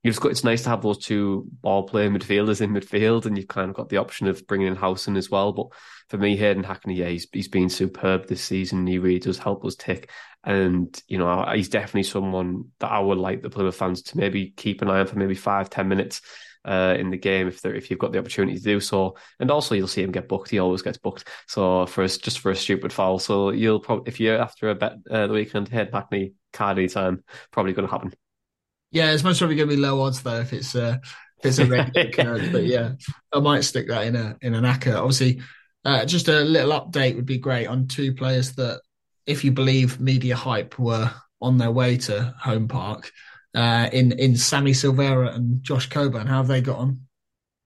you've 0.05 0.21
got, 0.21 0.31
it's 0.31 0.45
nice 0.45 0.63
to 0.63 0.69
have 0.69 0.83
those 0.83 0.99
two 0.99 1.47
ball 1.63 1.83
playing 1.83 2.13
midfielders 2.13 2.61
in 2.61 2.71
midfield, 2.71 3.27
and 3.27 3.37
you've 3.37 3.49
kind 3.49 3.71
of 3.71 3.75
got 3.75 3.89
the 3.89 3.97
option 3.97 4.29
of 4.29 4.47
bringing 4.47 4.69
in 4.69 4.77
Howson 4.77 5.17
as 5.17 5.31
well. 5.31 5.53
But 5.53 5.69
for 6.11 6.19
me, 6.19 6.37
Hayden 6.37 6.63
Hackney, 6.63 6.95
yeah, 6.95 7.09
he's, 7.09 7.27
he's 7.33 7.49
been 7.49 7.71
superb 7.71 8.29
this 8.29 8.43
season. 8.43 8.87
He 8.87 8.99
really 8.99 9.19
does 9.19 9.39
help 9.39 9.65
us 9.65 9.75
tick. 9.75 10.11
And, 10.45 10.95
you 11.09 11.17
know, 11.17 11.51
he's 11.55 11.71
definitely 11.71 12.03
someone 12.03 12.67
that 12.79 12.93
I 12.93 13.01
would 13.01 13.19
like 13.19 13.41
the 13.41 13.49
Plymouth 13.49 13.77
fans 13.77 14.03
to 14.03 14.19
maybe 14.19 14.53
keep 14.55 14.83
an 14.83 14.91
eye 14.91 15.01
on 15.01 15.07
for 15.07 15.19
maybe 15.19 15.35
five, 15.35 15.71
ten 15.71 15.89
minutes 15.89 16.21
uh, 16.67 16.97
in 16.99 17.11
the 17.11 17.17
game 17.17 17.49
if 17.49 17.65
if 17.65 17.91
you've 17.91 17.99
got 17.99 18.13
the 18.13 18.19
opportunity 18.19 18.59
to 18.59 18.63
do 18.63 18.81
so. 18.81 19.17
And 19.41 19.51
also, 19.51 19.75
you'll 19.75 19.89
see 19.89 20.03
him 20.03 20.13
get 20.13 20.29
booked. 20.29 20.51
He 20.51 20.59
always 20.59 20.83
gets 20.83 20.99
booked. 20.99 21.27
So 21.49 21.87
for 21.87 22.05
us, 22.05 22.19
just 22.19 22.41
for 22.41 22.51
a 22.51 22.57
stupid 22.57 22.93
foul. 22.93 23.19
So 23.19 23.51
you'll 23.51 23.81
probably, 23.81 24.11
if 24.11 24.21
you're 24.21 24.39
after 24.39 24.69
a 24.69 24.75
bet 24.75 24.97
uh, 25.11 25.29
the 25.29 25.33
weekend, 25.33 25.69
head 25.69 25.91
Hackney 25.95 26.35
card 26.53 26.79
anytime, 26.79 27.25
probably 27.51 27.73
going 27.73 27.89
to 27.89 27.93
happen. 27.93 28.13
Yeah, 28.95 29.11
it's 29.11 29.25
most 29.25 29.39
probably 29.39 29.57
going 29.57 29.69
to 29.69 29.75
be 29.75 29.83
low 29.83 30.01
odds 30.01 30.23
though 30.23 30.39
if 30.39 30.53
it's 30.53 30.77
uh, 30.77 30.99
if 31.41 31.47
it's 31.47 31.59
a 31.59 31.67
regular 31.67 32.09
occurrence. 32.09 32.53
But 32.53 32.65
yeah, 32.65 32.93
I 33.33 33.41
might 33.41 33.65
stick 33.65 33.89
that 33.89 34.07
in 34.07 34.15
a 34.15 34.37
in 34.41 34.55
an 34.55 34.63
acca. 34.63 34.97
Obviously, 34.97 35.43
uh, 35.85 36.05
just 36.05 36.29
a 36.29 36.41
little 36.43 36.71
update 36.71 37.17
would 37.17 37.27
be 37.27 37.39
great 37.39 37.67
on 37.67 37.89
two 37.89 38.15
players 38.15 38.53
that 38.53 38.81
if 39.27 39.43
you 39.43 39.51
believe 39.51 39.99
media 39.99 40.37
hype, 40.37 40.79
were 40.79 41.11
on 41.43 41.59
their 41.59 41.73
way 41.73 41.97
to 41.97 42.35
home 42.41 42.69
park 42.69 43.11
uh, 43.53 43.89
in 43.93 44.13
in 44.13 44.37
Sammy 44.37 44.71
Silvera 44.71 45.35
and 45.35 45.61
Josh 45.65 45.89
Coburn. 45.89 46.29
How 46.29 46.37
have 46.37 46.47
they 46.47 46.61
got 46.61 46.79
on? 46.79 47.01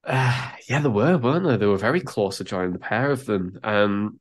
Uh, 0.04 0.52
yeah, 0.66 0.78
they 0.78 0.88
were, 0.88 1.18
weren't 1.18 1.44
they? 1.44 1.58
They 1.58 1.66
were 1.66 1.76
very 1.76 2.00
close 2.00 2.38
to 2.38 2.44
joining 2.44 2.72
the 2.72 2.78
pair 2.78 3.10
of 3.10 3.26
them. 3.26 3.58
Um, 3.62 4.18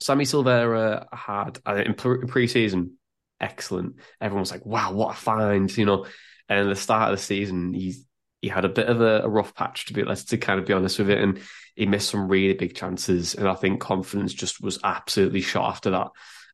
Sammy 0.00 0.24
Silvera 0.24 1.08
had 1.12 1.58
uh, 1.66 1.82
in 1.84 1.94
pre-season 1.94 2.97
excellent. 3.40 3.96
Everyone 4.20 4.40
was 4.40 4.50
like, 4.50 4.66
"Wow, 4.66 4.92
what 4.92 5.14
a 5.14 5.18
find!" 5.18 5.74
You 5.76 5.86
know, 5.86 6.06
and 6.48 6.60
at 6.60 6.68
the 6.68 6.76
start 6.76 7.12
of 7.12 7.18
the 7.18 7.22
season, 7.22 7.74
he's 7.74 8.04
he 8.40 8.48
had 8.48 8.64
a 8.64 8.68
bit 8.68 8.88
of 8.88 9.00
a, 9.00 9.22
a, 9.22 9.28
rough 9.28 9.52
patch 9.54 9.86
to 9.86 9.92
be 9.92 10.04
let's 10.04 10.24
to 10.26 10.38
kind 10.38 10.60
of 10.60 10.66
be 10.66 10.72
honest 10.72 10.98
with 10.98 11.10
it, 11.10 11.20
and 11.22 11.40
he 11.74 11.86
missed 11.86 12.10
some 12.10 12.28
really 12.28 12.54
big 12.54 12.74
chances, 12.74 13.34
and 13.34 13.48
I 13.48 13.54
think 13.54 13.80
confidence 13.80 14.32
just 14.32 14.60
was 14.62 14.78
absolutely 14.84 15.40
shot 15.40 15.70
after 15.70 15.90
that, 15.90 16.08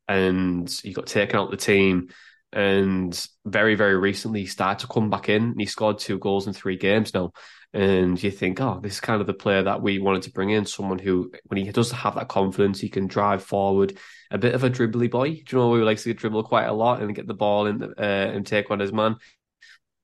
and 0.09 0.71
he 0.83 0.93
got 0.93 1.07
taken 1.07 1.39
out 1.39 1.51
the 1.51 1.57
team. 1.57 2.09
And 2.53 3.29
very, 3.45 3.75
very 3.75 3.97
recently, 3.97 4.43
he 4.43 4.47
started 4.47 4.87
to 4.87 4.93
come 4.93 5.11
back 5.11 5.29
in. 5.29 5.43
And 5.43 5.61
he 5.61 5.67
scored 5.67 5.99
two 5.99 6.21
goals 6.21 6.47
in 6.47 6.53
three 6.53 6.77
games 6.77 7.13
now. 7.13 7.33
And 7.75 8.23
you 8.23 8.31
think, 8.31 8.61
oh, 8.61 8.79
this 8.81 8.95
is 8.95 9.01
kind 9.01 9.21
of 9.21 9.27
the 9.27 9.35
player 9.35 9.65
that 9.65 9.83
we 9.83 9.99
wanted 9.99 10.23
to 10.23 10.31
bring 10.31 10.51
in. 10.51 10.65
Someone 10.65 11.01
who, 11.01 11.33
when 11.47 11.65
he 11.65 11.73
does 11.73 11.91
have 11.91 12.15
that 12.15 12.29
confidence, 12.29 12.79
he 12.79 12.89
can 12.89 13.09
drive 13.09 13.43
forward. 13.43 13.99
A 14.31 14.39
bit 14.39 14.55
of 14.55 14.63
a 14.63 14.71
dribbly 14.71 15.11
boy. 15.11 15.31
Do 15.31 15.43
you 15.49 15.59
know 15.59 15.75
who 15.75 15.83
likes 15.83 16.05
to 16.05 16.15
dribble 16.15 16.45
quite 16.45 16.67
a 16.67 16.73
lot 16.73 17.03
and 17.03 17.15
get 17.15 17.27
the 17.27 17.35
ball 17.35 17.67
in, 17.67 17.83
uh, 17.83 17.91
and 17.99 18.47
take 18.47 18.71
on 18.71 18.79
his 18.79 18.93
man? 18.93 19.17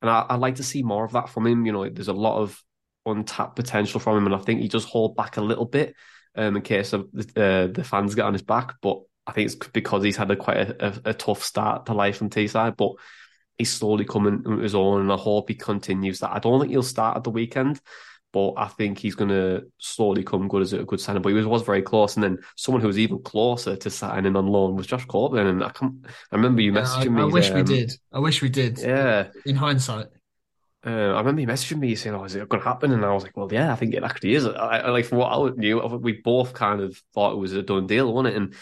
And 0.03 0.11
I, 0.11 0.27
would 0.31 0.41
like 0.41 0.57
to 0.57 0.65
see 0.65 0.83
more 0.83 1.05
of 1.05 1.13
that 1.13 1.29
from 1.29 1.47
him. 1.47 1.65
You 1.65 1.71
know, 1.71 1.89
there's 1.89 2.09
a 2.09 2.13
lot 2.13 2.41
of 2.41 2.61
untapped 3.07 3.55
potential 3.55 4.01
from 4.01 4.17
him, 4.17 4.27
and 4.27 4.35
I 4.35 4.39
think 4.39 4.61
he 4.61 4.69
does 4.69 4.85
hold 4.85 5.15
back 5.15 5.37
a 5.37 5.43
little 5.43 5.65
bit 5.65 5.95
um, 6.35 6.57
in 6.57 6.63
case 6.63 6.93
of 6.93 7.09
the, 7.13 7.23
uh, 7.41 7.73
the 7.73 7.85
fans 7.85 8.17
get 8.17 8.25
on 8.25 8.33
his 8.33 8.43
back. 8.43 8.75
But 8.83 8.99
I 9.29 9.33
think 9.33 9.47
it's 9.47 9.55
because 9.55 10.03
he's 10.03 10.17
had 10.17 10.33
a 10.33 10.37
quite 10.37 10.57
a, 10.57 10.87
a, 10.87 11.11
a 11.11 11.15
tough 11.15 11.45
start 11.45 11.87
to 11.87 11.95
life 11.95 12.17
from 12.17 12.31
Teesside. 12.31 12.77
But 12.77 12.95
he's 13.61 13.73
slowly 13.73 14.05
coming 14.05 14.61
his 14.61 14.75
own, 14.75 15.03
and 15.03 15.13
I 15.13 15.17
hope 15.17 15.49
he 15.49 15.55
continues 15.55 16.21
that. 16.21 16.33
I 16.33 16.39
don't 16.39 16.61
think 16.61 16.73
he'll 16.73 16.83
start 16.83 17.17
at 17.17 17.25
the 17.25 17.31
weekend, 17.31 17.81
but 18.33 18.55
I 18.57 18.67
think 18.67 18.99
he's 18.99 19.15
going 19.15 19.31
to 19.31 19.67
slowly 19.79 20.23
come 20.23 20.49
good 20.49 20.63
as 20.63 20.73
a 20.73 20.85
good 20.85 21.01
signing. 21.01 21.23
But 21.23 21.31
he 21.31 21.35
was, 21.35 21.47
was 21.47 21.63
very 21.63 21.83
close, 21.83 22.17
and 22.17 22.25
then 22.25 22.39
someone 22.57 22.81
who 22.81 22.89
was 22.89 22.99
even 22.99 23.23
closer 23.23 23.77
to 23.77 23.91
signing 23.91 24.37
on 24.37 24.47
loan 24.47 24.77
was 24.77 24.87
Josh 24.87 25.05
Coburn. 25.05 25.47
And 25.47 25.65
I 25.65 25.71
can 25.71 26.05
I 26.33 26.37
remember 26.37 26.63
you 26.63 26.73
messaging 26.73 27.05
yeah, 27.05 27.11
I, 27.11 27.15
me. 27.15 27.23
I 27.23 27.27
wish 27.27 27.51
um, 27.51 27.57
we 27.57 27.63
did. 27.63 27.93
I 28.13 28.19
wish 28.19 28.43
we 28.43 28.49
did. 28.49 28.79
Yeah. 28.79 29.29
In 29.47 29.57
hindsight. 29.57 30.07
Uh, 30.85 31.13
I 31.13 31.19
remember 31.19 31.43
you 31.43 31.47
messaging 31.47 31.79
me 31.79 31.95
saying, 31.95 32.17
"Oh, 32.17 32.25
is 32.25 32.35
it 32.35 32.49
going 32.49 32.63
to 32.63 32.69
happen?" 32.69 32.93
And 32.93 33.05
I 33.05 33.13
was 33.13 33.23
like, 33.23 33.37
"Well, 33.37 33.53
yeah, 33.53 33.73
I 33.73 33.77
think 33.77 33.95
it 33.95 34.03
actually 34.03 34.35
is." 34.35 34.47
I, 34.47 34.79
I, 34.79 34.89
like 34.89 35.05
from 35.05 35.19
what 35.19 35.31
I 35.31 35.55
knew, 35.55 35.79
we 36.01 36.13
both 36.13 36.55
kind 36.55 36.81
of 36.81 36.97
thought 37.13 37.35
it 37.35 37.39
was 37.39 37.53
a 37.53 37.63
done 37.63 37.87
deal, 37.87 38.13
wasn't 38.13 38.35
it? 38.35 38.37
And 38.39 38.55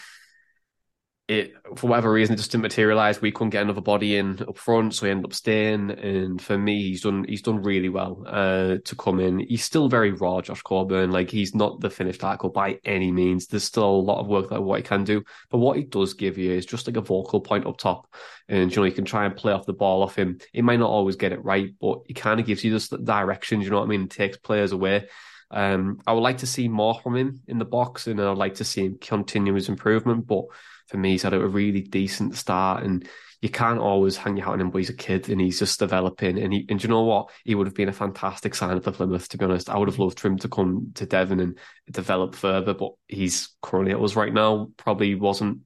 it 1.29 1.53
for 1.77 1.87
whatever 1.87 2.11
reason 2.11 2.33
it 2.33 2.37
just 2.37 2.51
didn't 2.51 2.63
materialize. 2.63 3.21
We 3.21 3.31
couldn't 3.31 3.51
get 3.51 3.61
another 3.61 3.81
body 3.81 4.17
in 4.17 4.41
up 4.41 4.57
front, 4.57 4.95
so 4.95 5.05
he 5.05 5.11
ended 5.11 5.25
up 5.25 5.33
staying. 5.33 5.91
And 5.91 6.41
for 6.41 6.57
me, 6.57 6.81
he's 6.81 7.03
done 7.03 7.23
he's 7.29 7.43
done 7.43 7.61
really 7.61 7.87
well 7.87 8.23
uh, 8.25 8.77
to 8.83 8.95
come 8.95 9.19
in. 9.19 9.39
He's 9.39 9.63
still 9.63 9.89
very 9.89 10.11
raw, 10.11 10.41
Josh 10.41 10.63
Coburn. 10.63 11.11
Like 11.11 11.29
he's 11.29 11.53
not 11.53 11.81
the 11.81 11.89
finished 11.91 12.23
article 12.23 12.49
by 12.49 12.79
any 12.83 13.11
means. 13.11 13.45
There's 13.45 13.63
still 13.63 13.85
a 13.85 14.01
lot 14.01 14.19
of 14.19 14.27
work 14.27 14.49
that 14.49 14.63
what 14.63 14.79
he 14.79 14.83
can 14.83 15.03
do, 15.03 15.23
but 15.51 15.59
what 15.59 15.77
he 15.77 15.83
does 15.83 16.15
give 16.15 16.39
you 16.39 16.51
is 16.51 16.65
just 16.65 16.87
like 16.87 16.97
a 16.97 17.01
vocal 17.01 17.41
point 17.41 17.67
up 17.67 17.77
top, 17.77 18.11
and 18.47 18.71
you 18.71 18.77
know 18.77 18.85
you 18.85 18.91
can 18.91 19.05
try 19.05 19.25
and 19.25 19.35
play 19.35 19.53
off 19.53 19.67
the 19.67 19.73
ball 19.73 20.01
off 20.01 20.15
him. 20.15 20.39
He 20.51 20.63
might 20.63 20.79
not 20.79 20.89
always 20.89 21.15
get 21.15 21.31
it 21.31 21.45
right, 21.45 21.71
but 21.79 21.99
he 22.07 22.15
kind 22.15 22.39
of 22.39 22.47
gives 22.47 22.63
you 22.63 22.71
just 22.71 22.89
the 22.89 22.97
direction. 22.97 23.61
You 23.61 23.69
know 23.69 23.77
what 23.77 23.85
I 23.85 23.89
mean? 23.89 24.03
It 24.03 24.09
takes 24.09 24.37
players 24.37 24.71
away. 24.71 25.07
Um, 25.51 26.01
I 26.05 26.13
would 26.13 26.21
like 26.21 26.39
to 26.39 26.47
see 26.47 26.67
more 26.67 26.99
from 26.99 27.15
him 27.15 27.41
in 27.47 27.57
the 27.57 27.65
box, 27.65 28.07
and 28.07 28.21
I'd 28.21 28.37
like 28.37 28.55
to 28.55 28.63
see 28.63 28.85
him 28.85 28.97
continue 28.99 29.53
his 29.53 29.69
improvement, 29.69 30.27
but 30.27 30.45
for 30.87 30.97
me, 30.97 31.11
he's 31.11 31.23
had 31.23 31.33
a 31.33 31.47
really 31.47 31.81
decent 31.81 32.35
start 32.35 32.83
and 32.83 33.07
you 33.41 33.49
can't 33.49 33.79
always 33.79 34.17
hang 34.17 34.35
your 34.35 34.45
hat 34.45 34.53
on 34.53 34.61
him, 34.61 34.69
but 34.69 34.79
he's 34.79 34.89
a 34.89 34.93
kid 34.93 35.29
and 35.29 35.39
he's 35.39 35.59
just 35.59 35.79
developing. 35.79 36.37
And 36.37 36.51
he, 36.51 36.65
and 36.67 36.81
you 36.83 36.89
know 36.89 37.03
what? 37.03 37.29
He 37.45 37.55
would 37.55 37.67
have 37.67 37.75
been 37.75 37.87
a 37.87 37.93
fantastic 37.93 38.53
sign 38.53 38.81
for 38.81 38.91
Plymouth, 38.91 39.29
to 39.29 39.37
be 39.37 39.45
honest. 39.45 39.69
I 39.69 39.77
would 39.77 39.87
have 39.87 39.99
loved 39.99 40.19
for 40.19 40.27
him 40.27 40.37
to 40.39 40.49
come 40.49 40.91
to 40.95 41.05
Devon 41.05 41.39
and 41.39 41.57
develop 41.89 42.35
further, 42.35 42.73
but 42.73 42.91
he's 43.07 43.49
currently 43.61 43.93
at 43.93 44.01
us 44.01 44.17
right 44.17 44.33
now. 44.33 44.69
Probably 44.75 45.15
wasn't, 45.15 45.59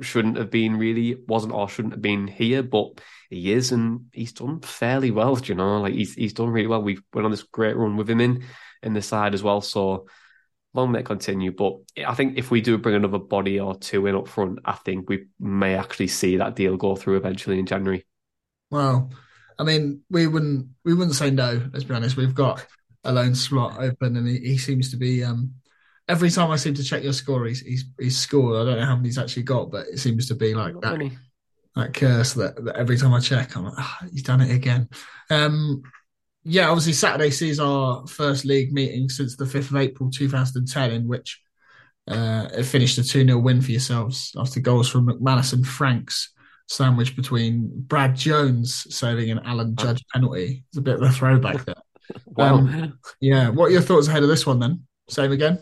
shouldn't 0.00 0.38
have 0.38 0.50
been 0.50 0.76
really, 0.76 1.16
wasn't 1.26 1.52
or 1.52 1.68
shouldn't 1.68 1.92
have 1.92 2.02
been 2.02 2.26
here, 2.26 2.62
but 2.62 3.02
he 3.28 3.52
is, 3.52 3.70
and 3.70 4.06
he's 4.12 4.32
done 4.32 4.60
fairly 4.62 5.10
well, 5.10 5.36
Do 5.36 5.52
you 5.52 5.56
know? 5.56 5.82
Like 5.82 5.92
he's, 5.92 6.14
he's 6.14 6.32
done 6.32 6.48
really 6.48 6.68
well. 6.68 6.80
We've 6.80 7.02
went 7.12 7.26
on 7.26 7.30
this 7.30 7.42
great 7.42 7.76
run 7.76 7.98
with 7.98 8.08
him 8.08 8.22
in, 8.22 8.44
in 8.82 8.94
the 8.94 9.02
side 9.02 9.34
as 9.34 9.42
well. 9.42 9.60
So, 9.60 10.06
long 10.74 10.92
may 10.92 11.02
continue. 11.02 11.52
But 11.52 11.74
I 12.06 12.14
think 12.14 12.38
if 12.38 12.50
we 12.50 12.60
do 12.60 12.78
bring 12.78 12.94
another 12.94 13.18
body 13.18 13.60
or 13.60 13.76
two 13.76 14.06
in 14.06 14.14
up 14.14 14.28
front, 14.28 14.60
I 14.64 14.72
think 14.72 15.08
we 15.08 15.26
may 15.40 15.74
actually 15.74 16.08
see 16.08 16.36
that 16.36 16.56
deal 16.56 16.76
go 16.76 16.96
through 16.96 17.16
eventually 17.16 17.58
in 17.58 17.66
January. 17.66 18.06
Well, 18.70 19.10
I 19.58 19.64
mean, 19.64 20.02
we 20.10 20.26
wouldn't 20.26 20.68
we 20.84 20.94
wouldn't 20.94 21.16
say 21.16 21.30
no. 21.30 21.62
Let's 21.72 21.84
be 21.84 21.94
honest. 21.94 22.16
We've 22.16 22.34
got 22.34 22.64
a 23.04 23.12
loan 23.12 23.34
slot 23.34 23.80
open, 23.80 24.16
and 24.16 24.28
he, 24.28 24.38
he 24.38 24.58
seems 24.58 24.90
to 24.90 24.96
be. 24.96 25.24
Um, 25.24 25.54
every 26.08 26.30
time 26.30 26.50
I 26.50 26.56
seem 26.56 26.74
to 26.74 26.84
check 26.84 27.02
your 27.02 27.12
score, 27.12 27.46
he's, 27.46 27.60
he's 27.60 27.84
he's 27.98 28.18
scored. 28.18 28.56
I 28.56 28.64
don't 28.70 28.78
know 28.78 28.86
how 28.86 28.96
many 28.96 29.08
he's 29.08 29.18
actually 29.18 29.44
got, 29.44 29.70
but 29.70 29.86
it 29.88 29.98
seems 29.98 30.28
to 30.28 30.34
be 30.34 30.54
like 30.54 30.74
Not 30.74 30.82
that. 30.82 30.92
Many. 30.92 31.18
That 31.76 31.94
curse 31.94 32.32
that, 32.34 32.64
that, 32.64 32.76
every 32.76 32.96
time 32.96 33.14
I 33.14 33.20
check, 33.20 33.56
I'm 33.56 33.64
like, 33.64 33.74
oh, 33.78 33.96
he's 34.10 34.24
done 34.24 34.40
it 34.40 34.50
again. 34.50 34.88
Um, 35.30 35.82
yeah, 36.48 36.68
obviously 36.68 36.94
Saturday 36.94 37.30
sees 37.30 37.60
our 37.60 38.06
first 38.06 38.44
league 38.44 38.72
meeting 38.72 39.08
since 39.08 39.36
the 39.36 39.44
5th 39.44 39.70
of 39.70 39.76
April 39.76 40.10
2010, 40.10 40.90
in 40.90 41.06
which 41.06 41.40
uh, 42.08 42.48
it 42.56 42.64
finished 42.64 42.96
a 42.96 43.04
2 43.04 43.24
0 43.24 43.38
win 43.38 43.60
for 43.60 43.70
yourselves 43.70 44.32
after 44.38 44.58
goals 44.58 44.88
from 44.88 45.06
McManus 45.06 45.52
and 45.52 45.66
Franks, 45.66 46.32
sandwiched 46.66 47.16
between 47.16 47.70
Brad 47.82 48.16
Jones 48.16 48.86
saving 48.94 49.30
an 49.30 49.40
Alan 49.44 49.76
Judge 49.76 50.02
penalty. 50.12 50.64
It's 50.68 50.78
a 50.78 50.82
bit 50.82 50.96
of 50.96 51.02
a 51.02 51.10
throwback 51.10 51.64
there. 51.66 51.74
wow. 52.26 52.54
Um, 52.54 52.98
yeah, 53.20 53.50
what 53.50 53.66
are 53.66 53.72
your 53.72 53.82
thoughts 53.82 54.08
ahead 54.08 54.22
of 54.22 54.30
this 54.30 54.46
one 54.46 54.58
then? 54.58 54.84
Same 55.10 55.32
again? 55.32 55.58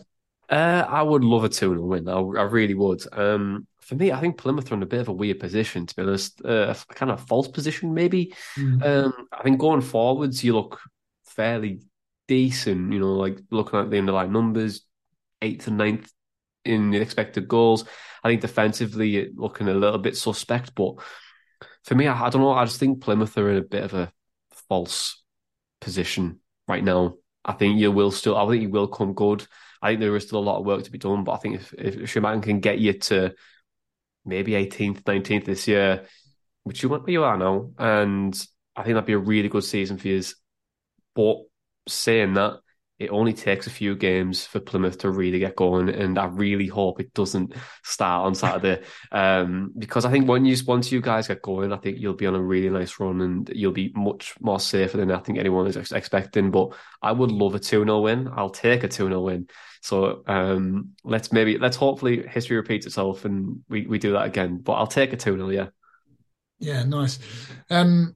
Uh, 0.49 0.85
I 0.87 1.03
would 1.03 1.25
love 1.25 1.43
a 1.43 1.49
2 1.49 1.75
0 1.75 1.81
win. 1.81 2.07
I, 2.07 2.13
I 2.13 2.43
really 2.43 2.75
would. 2.75 3.03
Um, 3.11 3.67
for 3.87 3.95
me, 3.95 4.11
I 4.11 4.19
think 4.19 4.37
Plymouth 4.37 4.69
are 4.69 4.75
in 4.75 4.83
a 4.83 4.85
bit 4.85 4.99
of 4.99 5.07
a 5.07 5.13
weird 5.13 5.39
position, 5.39 5.85
to 5.85 5.95
be 5.95 6.01
honest, 6.01 6.41
uh, 6.43 6.73
a 6.89 6.93
kind 6.93 7.09
of 7.09 7.25
false 7.25 7.47
position, 7.47 7.93
maybe. 7.93 8.35
Mm. 8.57 8.85
Um, 8.85 9.27
I 9.31 9.43
think 9.43 9.59
going 9.59 9.79
forwards, 9.79 10.43
you 10.43 10.53
look 10.53 10.81
fairly 11.25 11.79
decent, 12.27 12.91
you 12.91 12.99
know, 12.99 13.13
like 13.13 13.39
looking 13.49 13.79
at 13.79 13.89
the 13.89 13.97
underlying 13.97 14.33
numbers, 14.33 14.81
eighth 15.41 15.67
and 15.67 15.77
ninth 15.77 16.11
in 16.65 16.93
expected 16.93 17.47
goals. 17.47 17.85
I 18.25 18.27
think 18.27 18.41
defensively, 18.41 19.31
looking 19.33 19.69
a 19.69 19.73
little 19.73 19.99
bit 19.99 20.17
suspect, 20.17 20.75
but 20.75 20.95
for 21.85 21.95
me, 21.95 22.07
I, 22.07 22.25
I 22.25 22.29
don't 22.29 22.41
know. 22.41 22.51
I 22.51 22.65
just 22.65 22.81
think 22.81 23.01
Plymouth 23.01 23.37
are 23.37 23.51
in 23.51 23.57
a 23.57 23.61
bit 23.61 23.83
of 23.83 23.93
a 23.93 24.11
false 24.67 25.23
position 25.79 26.41
right 26.67 26.83
now. 26.83 27.13
I 27.45 27.53
think 27.53 27.79
you 27.79 27.93
will 27.93 28.11
still, 28.11 28.35
I 28.35 28.45
think 28.49 28.63
you 28.63 28.69
will 28.69 28.89
come 28.89 29.13
good. 29.13 29.47
I 29.81 29.91
think 29.91 30.01
there 30.01 30.15
is 30.17 30.25
still 30.25 30.39
a 30.39 30.41
lot 30.41 30.59
of 30.59 30.65
work 30.65 30.83
to 30.83 30.91
be 30.91 30.97
done, 30.97 31.23
but 31.23 31.31
I 31.31 31.37
think 31.37 31.55
if, 31.55 31.73
if 31.77 32.09
Schumacher 32.09 32.41
can 32.41 32.59
get 32.59 32.79
you 32.79 32.91
to 32.91 33.33
maybe 34.27 34.51
18th, 34.51 35.03
19th 35.03 35.45
this 35.45 35.67
year, 35.67 36.05
which 36.63 36.83
you 36.83 36.89
want 36.89 37.03
where 37.03 37.11
you 37.11 37.23
are 37.23 37.37
now. 37.37 37.71
And 37.77 38.33
I 38.75 38.83
think 38.83 38.93
that'd 38.93 39.05
be 39.05 39.13
a 39.13 39.17
really 39.17 39.49
good 39.49 39.63
season 39.63 39.97
for 39.97 40.07
you. 40.07 40.21
But 41.15 41.37
saying 41.87 42.33
that, 42.35 42.59
it 42.99 43.11
only 43.11 43.33
takes 43.33 43.67
a 43.67 43.71
few 43.71 43.95
games 43.95 44.45
for 44.45 44.59
Plymouth 44.59 44.97
to 44.99 45.11
really 45.11 45.39
get 45.39 45.55
going, 45.55 45.89
and 45.89 46.17
I 46.17 46.25
really 46.25 46.67
hope 46.67 46.99
it 46.99 47.13
doesn't 47.13 47.53
start 47.83 48.25
on 48.25 48.33
Saturday. 48.33 48.83
um, 49.11 49.71
because 49.77 50.05
I 50.05 50.11
think 50.11 50.27
when 50.27 50.45
you 50.45 50.55
once 50.65 50.91
you 50.91 51.01
guys 51.01 51.27
get 51.27 51.41
going, 51.41 51.71
I 51.71 51.77
think 51.77 51.99
you'll 51.99 52.13
be 52.13 52.25
on 52.25 52.35
a 52.35 52.41
really 52.41 52.69
nice 52.69 52.99
run, 52.99 53.21
and 53.21 53.49
you'll 53.53 53.71
be 53.71 53.91
much 53.95 54.33
more 54.39 54.59
safer 54.59 54.97
than 54.97 55.11
I 55.11 55.19
think 55.19 55.37
anyone 55.37 55.67
is 55.67 55.77
expecting. 55.91 56.49
But 56.49 56.73
I 57.01 57.11
would 57.11 57.31
love 57.31 57.55
a 57.55 57.59
two 57.59 57.83
0 57.83 58.01
win. 58.01 58.29
I'll 58.35 58.49
take 58.49 58.83
a 58.83 58.87
two 58.87 59.07
0 59.07 59.21
win. 59.21 59.47
So 59.81 60.23
um, 60.27 60.89
let's 61.03 61.31
maybe 61.31 61.57
let's 61.57 61.77
hopefully 61.77 62.25
history 62.27 62.57
repeats 62.57 62.85
itself 62.85 63.25
and 63.25 63.61
we, 63.69 63.85
we 63.85 63.99
do 63.99 64.13
that 64.13 64.25
again. 64.25 64.57
But 64.57 64.73
I'll 64.73 64.87
take 64.87 65.13
a 65.13 65.17
two 65.17 65.37
0 65.37 65.49
yeah. 65.49 65.67
Yeah, 66.59 66.83
nice. 66.83 67.19
Um, 67.69 68.15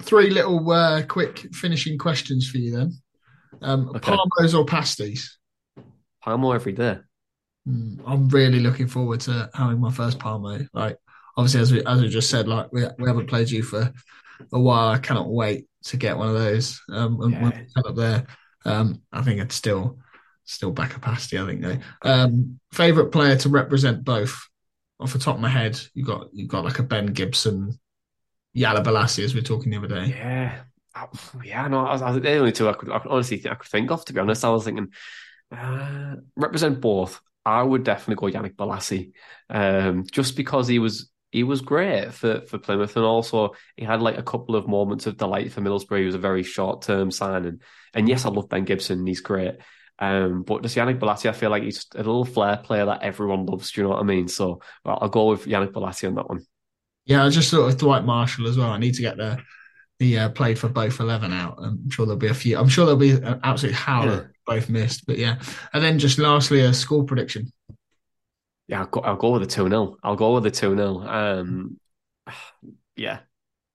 three 0.00 0.30
little 0.30 0.70
uh, 0.70 1.02
quick 1.02 1.38
finishing 1.54 1.98
questions 1.98 2.48
for 2.48 2.58
you 2.58 2.76
then. 2.76 2.92
Um, 3.62 3.90
okay. 3.90 4.12
Parmos 4.12 4.58
or 4.58 4.64
pasties? 4.64 5.38
Parmo 6.24 6.54
every 6.54 6.72
day. 6.72 6.98
Mm, 7.68 8.00
I'm 8.06 8.28
really 8.28 8.60
looking 8.60 8.88
forward 8.88 9.20
to 9.22 9.50
having 9.54 9.80
my 9.80 9.90
first 9.90 10.18
Parmo. 10.18 10.66
Like 10.72 10.96
obviously, 11.36 11.60
as 11.60 11.72
we 11.72 11.84
as 11.84 12.00
we 12.00 12.08
just 12.08 12.30
said, 12.30 12.48
like 12.48 12.72
we 12.72 12.84
we 12.98 13.08
haven't 13.08 13.28
played 13.28 13.50
you 13.50 13.62
for 13.62 13.92
a 14.52 14.60
while. 14.60 14.88
I 14.88 14.98
cannot 14.98 15.30
wait 15.30 15.66
to 15.84 15.96
get 15.96 16.16
one 16.16 16.28
of 16.28 16.34
those. 16.34 16.80
Um, 16.90 17.18
yeah. 17.30 17.42
when 17.42 17.66
up 17.76 17.94
there, 17.94 18.26
um, 18.64 19.02
I 19.12 19.22
think 19.22 19.40
it's 19.40 19.54
still 19.54 19.98
still 20.44 20.72
back 20.72 20.90
capacity. 20.90 21.38
I 21.38 21.46
think 21.46 21.62
though. 21.62 21.78
Um, 22.02 22.60
favorite 22.72 23.12
player 23.12 23.36
to 23.36 23.48
represent 23.48 24.04
both. 24.04 24.36
Off 25.00 25.12
the 25.12 25.18
top 25.20 25.36
of 25.36 25.40
my 25.40 25.48
head, 25.48 25.80
you 25.94 26.04
got 26.04 26.26
you 26.32 26.48
got 26.48 26.64
like 26.64 26.80
a 26.80 26.82
Ben 26.82 27.06
Gibson, 27.06 27.78
Yala 28.56 28.82
Bolasie, 28.82 29.22
as 29.22 29.32
we 29.32 29.40
are 29.40 29.44
talking 29.44 29.70
the 29.70 29.78
other 29.78 29.86
day. 29.86 30.06
Yeah, 30.06 30.62
yeah. 31.44 31.68
No, 31.68 31.86
I 31.86 31.92
was, 31.92 32.02
I 32.02 32.10
was 32.10 32.20
the 32.20 32.38
only 32.38 32.52
two 32.52 32.68
I 32.68 32.72
could, 32.72 32.90
I 32.90 32.98
could 32.98 33.10
honestly 33.10 33.38
think 33.38 33.52
I 33.52 33.56
could 33.56 33.70
think 33.70 33.90
of. 33.90 34.04
To 34.04 34.12
be 34.12 34.20
honest, 34.20 34.44
I 34.44 34.50
was 34.50 34.64
thinking 34.64 34.88
uh, 35.54 36.16
represent 36.36 36.80
both. 36.80 37.20
I 37.44 37.62
would 37.62 37.84
definitely 37.84 38.30
go 38.30 38.38
Yannick 38.38 38.56
Bolasie, 38.56 39.12
um, 39.48 40.04
just 40.10 40.36
because 40.36 40.68
he 40.68 40.78
was 40.78 41.10
he 41.30 41.44
was 41.44 41.60
great 41.60 42.12
for, 42.12 42.42
for 42.42 42.58
Plymouth, 42.58 42.96
and 42.96 43.04
also 43.04 43.54
he 43.76 43.84
had 43.84 44.02
like 44.02 44.18
a 44.18 44.22
couple 44.22 44.56
of 44.56 44.68
moments 44.68 45.06
of 45.06 45.16
delight 45.16 45.52
for 45.52 45.60
Middlesbrough. 45.60 46.00
He 46.00 46.06
was 46.06 46.14
a 46.14 46.18
very 46.18 46.42
short 46.42 46.82
term 46.82 47.10
signing, 47.10 47.60
and 47.94 48.08
yes, 48.08 48.24
I 48.24 48.30
love 48.30 48.48
Ben 48.48 48.64
Gibson. 48.64 49.06
He's 49.06 49.20
great, 49.20 49.54
um, 49.98 50.42
but 50.42 50.62
just 50.62 50.76
Yannick 50.76 50.98
Bolasie, 50.98 51.28
I 51.28 51.32
feel 51.32 51.50
like 51.50 51.62
he's 51.62 51.86
a 51.94 51.98
little 51.98 52.24
flair 52.24 52.58
player 52.58 52.86
that 52.86 53.02
everyone 53.02 53.46
loves. 53.46 53.72
Do 53.72 53.80
you 53.80 53.84
know 53.84 53.94
what 53.94 54.00
I 54.00 54.04
mean? 54.04 54.28
So 54.28 54.60
well, 54.84 54.98
I'll 55.00 55.08
go 55.08 55.26
with 55.26 55.46
Yannick 55.46 55.72
Bolasie 55.72 56.08
on 56.08 56.16
that 56.16 56.28
one. 56.28 56.44
Yeah, 57.06 57.24
I 57.24 57.30
just 57.30 57.50
thought 57.50 57.68
of 57.68 57.78
Dwight 57.78 58.04
Marshall 58.04 58.46
as 58.48 58.58
well. 58.58 58.70
I 58.70 58.78
need 58.78 58.94
to 58.94 59.02
get 59.02 59.16
the 59.16 59.38
he 59.98 60.16
uh, 60.16 60.28
played 60.28 60.58
for 60.58 60.68
both 60.68 61.00
eleven 61.00 61.32
out. 61.32 61.58
I'm 61.58 61.90
sure 61.90 62.06
there'll 62.06 62.18
be 62.18 62.28
a 62.28 62.34
few. 62.34 62.58
I'm 62.58 62.68
sure 62.68 62.86
there'll 62.86 63.00
be 63.00 63.12
an 63.12 63.40
absolute 63.42 63.74
howler 63.74 64.30
yeah. 64.30 64.54
both 64.54 64.68
missed. 64.68 65.06
But 65.06 65.18
yeah, 65.18 65.38
and 65.72 65.82
then 65.82 65.98
just 65.98 66.18
lastly 66.18 66.60
a 66.60 66.72
score 66.72 67.04
prediction. 67.04 67.52
Yeah, 68.68 68.80
I'll 68.80 68.86
go, 68.86 69.00
I'll 69.00 69.16
go 69.16 69.30
with 69.30 69.42
a 69.42 69.46
two 69.46 69.68
0 69.68 69.96
I'll 70.02 70.16
go 70.16 70.34
with 70.34 70.46
a 70.46 70.50
two 70.50 70.76
0 70.76 71.02
Um, 71.06 71.80
yeah, 72.96 73.20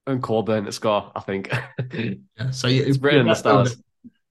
and 0.08 0.22
Coburn 0.22 0.65
to 0.65 0.72
score. 0.72 1.12
I 1.15 1.20
think. 1.20 1.51
yeah, 1.94 2.51
so 2.51 2.68
you, 2.68 2.84
it's 2.84 3.00
written 3.00 3.22
in 3.22 3.27
the 3.27 3.36
stars. 3.36 3.75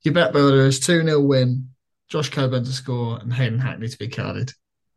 Your 0.03 0.15
bet 0.15 0.33
builder 0.33 0.67
is 0.67 0.81
two 0.81 1.03
0 1.03 1.21
win. 1.21 1.69
Josh 2.09 2.31
Coburn 2.31 2.65
to 2.65 2.73
score 2.73 3.19
and 3.19 3.33
Hayden 3.33 3.59
Hackney 3.59 3.89
to 3.89 3.99
be 3.99 4.09
carded. 4.09 4.53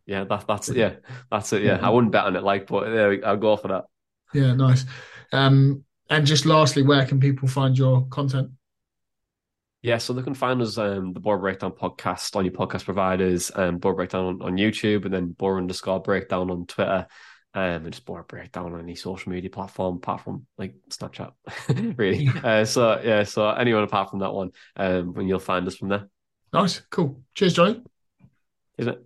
Yeah, 0.06 0.26
that, 0.26 0.46
that's 0.48 0.70
it. 0.70 0.78
Yeah, 0.78 0.96
that's 1.32 1.52
it. 1.54 1.64
Yeah. 1.64 1.80
yeah. 1.80 1.88
I 1.88 1.90
wouldn't 1.90 2.12
bet 2.12 2.26
on 2.26 2.36
it, 2.36 2.44
like, 2.44 2.68
but 2.68 2.88
yeah, 2.94 3.28
I'll 3.28 3.38
go 3.38 3.56
for 3.56 3.70
that. 3.70 3.86
Yeah, 4.34 4.54
nice. 4.54 4.86
Um, 5.32 5.86
and 6.10 6.26
just 6.26 6.46
lastly, 6.46 6.84
where 6.84 7.06
can 7.06 7.20
people 7.20 7.48
find 7.48 7.78
your 7.78 8.06
content? 8.08 8.52
Yeah, 9.82 10.00
so 10.00 10.14
they 10.14 10.24
can 10.24 10.34
find 10.34 10.62
us 10.62 10.80
um, 10.80 11.14
the 11.14 11.20
Boro 11.20 11.40
Breakdown 11.40 11.72
podcast 11.72 12.36
on 12.36 12.44
your 12.44 12.54
podcast 12.54 12.86
providers, 12.86 13.52
um, 13.54 13.78
Boro 13.78 13.96
Breakdown 13.96 14.26
on, 14.26 14.42
on 14.42 14.58
YouTube, 14.58 15.06
and 15.06 15.14
then 15.14 15.28
Boro 15.32 15.58
underscore 15.58 16.02
Breakdown 16.02 16.50
on 16.50 16.66
Twitter, 16.66 17.06
um, 17.54 17.86
and 17.86 17.92
just 17.92 18.06
Boro 18.06 18.24
Breakdown 18.28 18.74
on 18.74 18.80
any 18.80 18.96
social 18.96 19.32
media 19.32 19.50
platform 19.50 19.98
apart 19.98 20.22
from 20.22 20.48
like 20.58 20.74
Snapchat, 20.90 21.34
really. 21.98 22.30
uh, 22.44 22.66
so 22.66 23.00
yeah, 23.04 23.24
so 23.24 23.48
anyone 23.50 23.84
apart 23.84 24.10
from 24.10 24.20
that 24.20 24.34
one, 24.34 24.52
um, 24.76 25.14
when 25.14 25.28
you'll 25.28 25.38
find 25.38 25.68
us 25.68 25.76
from 25.76 25.90
there. 25.90 26.10
Nice, 26.52 26.82
cool. 26.90 27.22
Cheers, 27.36 27.54
Jonny. 27.54 27.84
Isn't 28.78 28.94
it? 28.94 29.06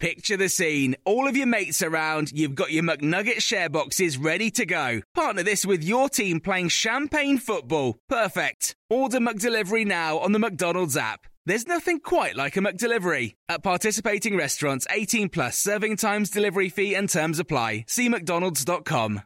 Picture 0.00 0.38
the 0.38 0.48
scene. 0.48 0.96
All 1.04 1.28
of 1.28 1.36
your 1.36 1.46
mates 1.46 1.82
around, 1.82 2.32
you've 2.32 2.54
got 2.54 2.72
your 2.72 2.82
McNugget 2.82 3.42
share 3.42 3.68
boxes 3.68 4.16
ready 4.16 4.50
to 4.52 4.64
go. 4.64 5.02
Partner 5.14 5.42
this 5.42 5.66
with 5.66 5.84
your 5.84 6.08
team 6.08 6.40
playing 6.40 6.70
champagne 6.70 7.36
football. 7.36 7.98
Perfect. 8.08 8.74
Order 8.88 9.18
McDelivery 9.18 9.86
now 9.86 10.18
on 10.18 10.32
the 10.32 10.38
McDonald's 10.38 10.96
app. 10.96 11.26
There's 11.44 11.66
nothing 11.66 12.00
quite 12.00 12.34
like 12.34 12.56
a 12.56 12.60
McDelivery. 12.60 13.34
At 13.50 13.62
participating 13.62 14.38
restaurants, 14.38 14.86
18 14.90 15.28
plus 15.28 15.58
serving 15.58 15.98
times, 15.98 16.30
delivery 16.30 16.70
fee 16.70 16.94
and 16.94 17.08
terms 17.08 17.38
apply. 17.38 17.84
See 17.86 18.08
mcdonalds.com. 18.08 19.20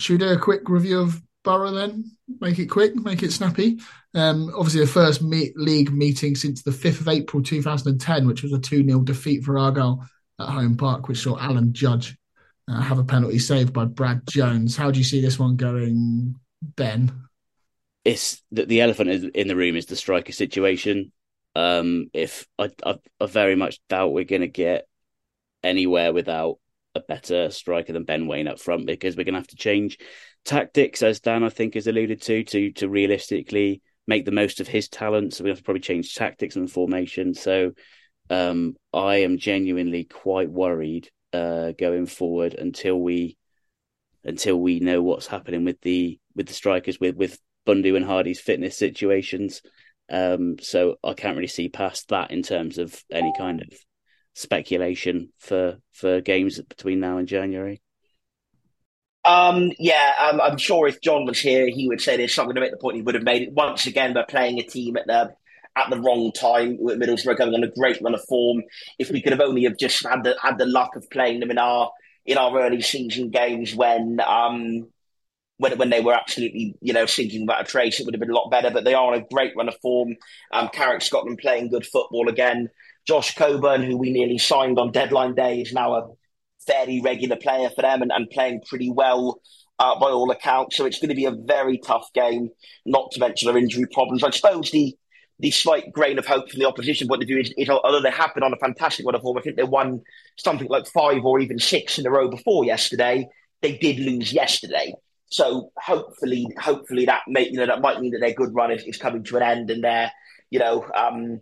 Should 0.00 0.12
we 0.20 0.26
do 0.26 0.32
a 0.32 0.38
quick 0.38 0.70
review 0.70 1.00
of 1.00 1.22
Boro 1.44 1.70
then? 1.70 2.10
Make 2.40 2.58
it 2.58 2.66
quick, 2.66 2.96
make 2.96 3.22
it 3.22 3.32
snappy. 3.32 3.78
Um, 4.14 4.52
obviously, 4.56 4.80
the 4.80 4.86
first 4.86 5.22
meet, 5.22 5.56
league 5.56 5.92
meeting 5.92 6.34
since 6.34 6.62
the 6.62 6.70
5th 6.70 7.00
of 7.00 7.08
April 7.08 7.42
2010, 7.42 8.26
which 8.26 8.42
was 8.42 8.52
a 8.52 8.58
2 8.58 8.84
0 8.84 9.00
defeat 9.00 9.44
for 9.44 9.58
Argyle 9.58 10.08
at 10.40 10.48
home 10.48 10.76
park, 10.76 11.06
which 11.06 11.18
saw 11.18 11.38
Alan 11.38 11.72
Judge 11.72 12.16
uh, 12.68 12.80
have 12.80 12.98
a 12.98 13.04
penalty 13.04 13.38
saved 13.38 13.72
by 13.72 13.84
Brad 13.84 14.22
Jones. 14.28 14.76
How 14.76 14.90
do 14.90 14.98
you 14.98 15.04
see 15.04 15.20
this 15.20 15.38
one 15.38 15.56
going, 15.56 16.34
Ben? 16.62 17.12
It's 18.04 18.42
the, 18.50 18.66
the 18.66 18.80
elephant 18.80 19.34
in 19.34 19.48
the 19.48 19.56
room 19.56 19.76
is 19.76 19.86
the 19.86 19.96
striker 19.96 20.32
situation. 20.32 21.12
Um, 21.54 22.10
if 22.12 22.46
I, 22.58 22.70
I, 22.84 22.98
I 23.20 23.26
very 23.26 23.54
much 23.54 23.80
doubt 23.88 24.12
we're 24.12 24.24
going 24.24 24.42
to 24.42 24.48
get 24.48 24.86
anywhere 25.62 26.12
without 26.12 26.58
a 26.94 27.00
better 27.00 27.50
striker 27.50 27.92
than 27.92 28.04
Ben 28.04 28.26
Waine 28.26 28.48
up 28.48 28.60
front 28.60 28.86
because 28.86 29.16
we're 29.16 29.24
going 29.24 29.34
to 29.34 29.40
have 29.40 29.48
to 29.48 29.56
change 29.56 29.98
tactics, 30.44 31.02
as 31.02 31.20
Dan 31.20 31.44
I 31.44 31.48
think 31.48 31.74
has 31.74 31.86
alluded 31.86 32.22
to, 32.22 32.44
to 32.44 32.70
to 32.72 32.88
realistically 32.88 33.82
make 34.06 34.24
the 34.24 34.32
most 34.32 34.60
of 34.60 34.68
his 34.68 34.88
talents. 34.88 35.40
We 35.40 35.48
have 35.48 35.58
to 35.58 35.64
probably 35.64 35.80
change 35.80 36.14
tactics 36.14 36.56
and 36.56 36.70
formation. 36.70 37.34
So 37.34 37.72
um, 38.30 38.76
I 38.92 39.16
am 39.16 39.38
genuinely 39.38 40.04
quite 40.04 40.50
worried 40.50 41.10
uh, 41.32 41.72
going 41.72 42.06
forward 42.06 42.54
until 42.54 43.00
we 43.00 43.36
until 44.24 44.56
we 44.56 44.80
know 44.80 45.02
what's 45.02 45.26
happening 45.26 45.64
with 45.64 45.80
the 45.80 46.18
with 46.34 46.46
the 46.46 46.54
strikers 46.54 46.98
with 47.00 47.16
with 47.16 47.38
Bundu 47.66 47.96
and 47.96 48.04
Hardie's 48.04 48.40
fitness 48.40 48.76
situations. 48.76 49.62
Um, 50.10 50.56
so 50.60 50.96
I 51.02 51.14
can't 51.14 51.36
really 51.36 51.48
see 51.48 51.70
past 51.70 52.08
that 52.08 52.30
in 52.30 52.42
terms 52.42 52.76
of 52.76 53.02
any 53.10 53.32
kind 53.38 53.62
of 53.62 53.68
speculation 54.34 55.32
for 55.38 55.78
for 55.92 56.20
games 56.20 56.60
between 56.60 57.00
now 57.00 57.18
and 57.18 57.28
January? 57.28 57.80
Um, 59.24 59.72
yeah, 59.78 60.12
um, 60.20 60.40
I'm 60.40 60.58
sure 60.58 60.86
if 60.86 61.00
John 61.00 61.24
was 61.24 61.40
here, 61.40 61.66
he 61.68 61.88
would 61.88 62.00
say 62.00 62.16
there's 62.16 62.34
something 62.34 62.54
to 62.54 62.60
make 62.60 62.72
the 62.72 62.76
point. 62.76 62.96
He 62.96 63.02
would 63.02 63.14
have 63.14 63.24
made 63.24 63.42
it 63.42 63.52
once 63.52 63.86
again 63.86 64.12
by 64.12 64.24
playing 64.28 64.58
a 64.58 64.62
team 64.62 64.96
at 64.96 65.06
the 65.06 65.34
at 65.76 65.90
the 65.90 66.00
wrong 66.00 66.30
time 66.32 66.76
with 66.78 67.00
Middlesbrough 67.00 67.36
going 67.36 67.54
on 67.54 67.64
a 67.64 67.68
great 67.68 68.00
run 68.00 68.14
of 68.14 68.24
form. 68.28 68.62
If 68.98 69.10
we 69.10 69.22
could 69.22 69.32
have 69.32 69.40
only 69.40 69.64
have 69.64 69.78
just 69.78 70.06
had 70.06 70.24
the 70.24 70.36
had 70.40 70.58
the 70.58 70.66
luck 70.66 70.94
of 70.94 71.08
playing 71.10 71.40
them 71.40 71.50
in 71.50 71.58
our 71.58 71.90
in 72.26 72.38
our 72.38 72.60
early 72.60 72.80
season 72.82 73.30
games 73.30 73.74
when 73.74 74.20
um 74.20 74.88
when 75.58 75.78
when 75.78 75.90
they 75.90 76.00
were 76.00 76.14
absolutely 76.14 76.76
you 76.80 76.92
know 76.92 77.06
sinking 77.06 77.42
without 77.42 77.62
a 77.62 77.64
trace, 77.64 77.98
it 77.98 78.04
would 78.04 78.14
have 78.14 78.20
been 78.20 78.30
a 78.30 78.34
lot 78.34 78.50
better. 78.50 78.70
But 78.70 78.84
they 78.84 78.94
are 78.94 79.06
on 79.06 79.20
a 79.20 79.26
great 79.32 79.56
run 79.56 79.68
of 79.68 79.76
form. 79.80 80.16
Um, 80.52 80.68
Carrick 80.68 81.02
Scotland 81.02 81.38
playing 81.38 81.70
good 81.70 81.86
football 81.86 82.28
again. 82.28 82.68
Josh 83.06 83.34
Coburn, 83.34 83.82
who 83.82 83.96
we 83.96 84.10
nearly 84.10 84.38
signed 84.38 84.78
on 84.78 84.92
deadline 84.92 85.34
day, 85.34 85.60
is 85.60 85.72
now 85.72 85.94
a 85.94 86.08
fairly 86.66 87.00
regular 87.00 87.36
player 87.36 87.70
for 87.70 87.82
them 87.82 88.02
and, 88.02 88.12
and 88.12 88.30
playing 88.30 88.62
pretty 88.68 88.90
well 88.90 89.40
uh, 89.78 89.98
by 89.98 90.06
all 90.06 90.30
accounts. 90.30 90.76
So 90.76 90.84
it's 90.84 90.98
going 90.98 91.08
to 91.08 91.14
be 91.14 91.24
a 91.24 91.30
very 91.32 91.78
tough 91.78 92.12
game, 92.14 92.50
not 92.86 93.10
to 93.12 93.20
mention 93.20 93.46
their 93.46 93.58
injury 93.58 93.86
problems. 93.92 94.22
I 94.22 94.30
suppose 94.30 94.70
the 94.70 94.96
the 95.40 95.50
slight 95.50 95.92
grain 95.92 96.16
of 96.16 96.26
hope 96.26 96.48
from 96.48 96.60
the 96.60 96.66
opposition 96.66 97.08
point 97.08 97.20
of 97.20 97.26
view 97.26 97.40
is, 97.40 97.52
is 97.58 97.68
although 97.68 98.00
they 98.00 98.10
have 98.10 98.32
been 98.34 98.44
on 98.44 98.52
a 98.52 98.56
fantastic 98.58 99.04
run 99.04 99.16
of 99.16 99.20
form, 99.20 99.36
I 99.36 99.40
think 99.40 99.56
they 99.56 99.64
won 99.64 100.00
something 100.36 100.68
like 100.68 100.86
five 100.86 101.24
or 101.24 101.40
even 101.40 101.58
six 101.58 101.98
in 101.98 102.06
a 102.06 102.10
row 102.10 102.28
before 102.28 102.64
yesterday. 102.64 103.28
They 103.60 103.76
did 103.76 103.98
lose 103.98 104.32
yesterday. 104.32 104.94
So 105.26 105.72
hopefully, 105.76 106.46
hopefully 106.60 107.06
that 107.06 107.22
may 107.26 107.48
you 107.48 107.58
know 107.58 107.66
that 107.66 107.80
might 107.80 108.00
mean 108.00 108.12
that 108.12 108.20
their 108.20 108.32
good 108.32 108.54
run 108.54 108.70
is, 108.70 108.84
is 108.84 108.96
coming 108.96 109.24
to 109.24 109.36
an 109.36 109.42
end 109.42 109.70
and 109.70 109.82
they're 109.82 110.12
you 110.50 110.60
know 110.60 110.86
um, 110.94 111.40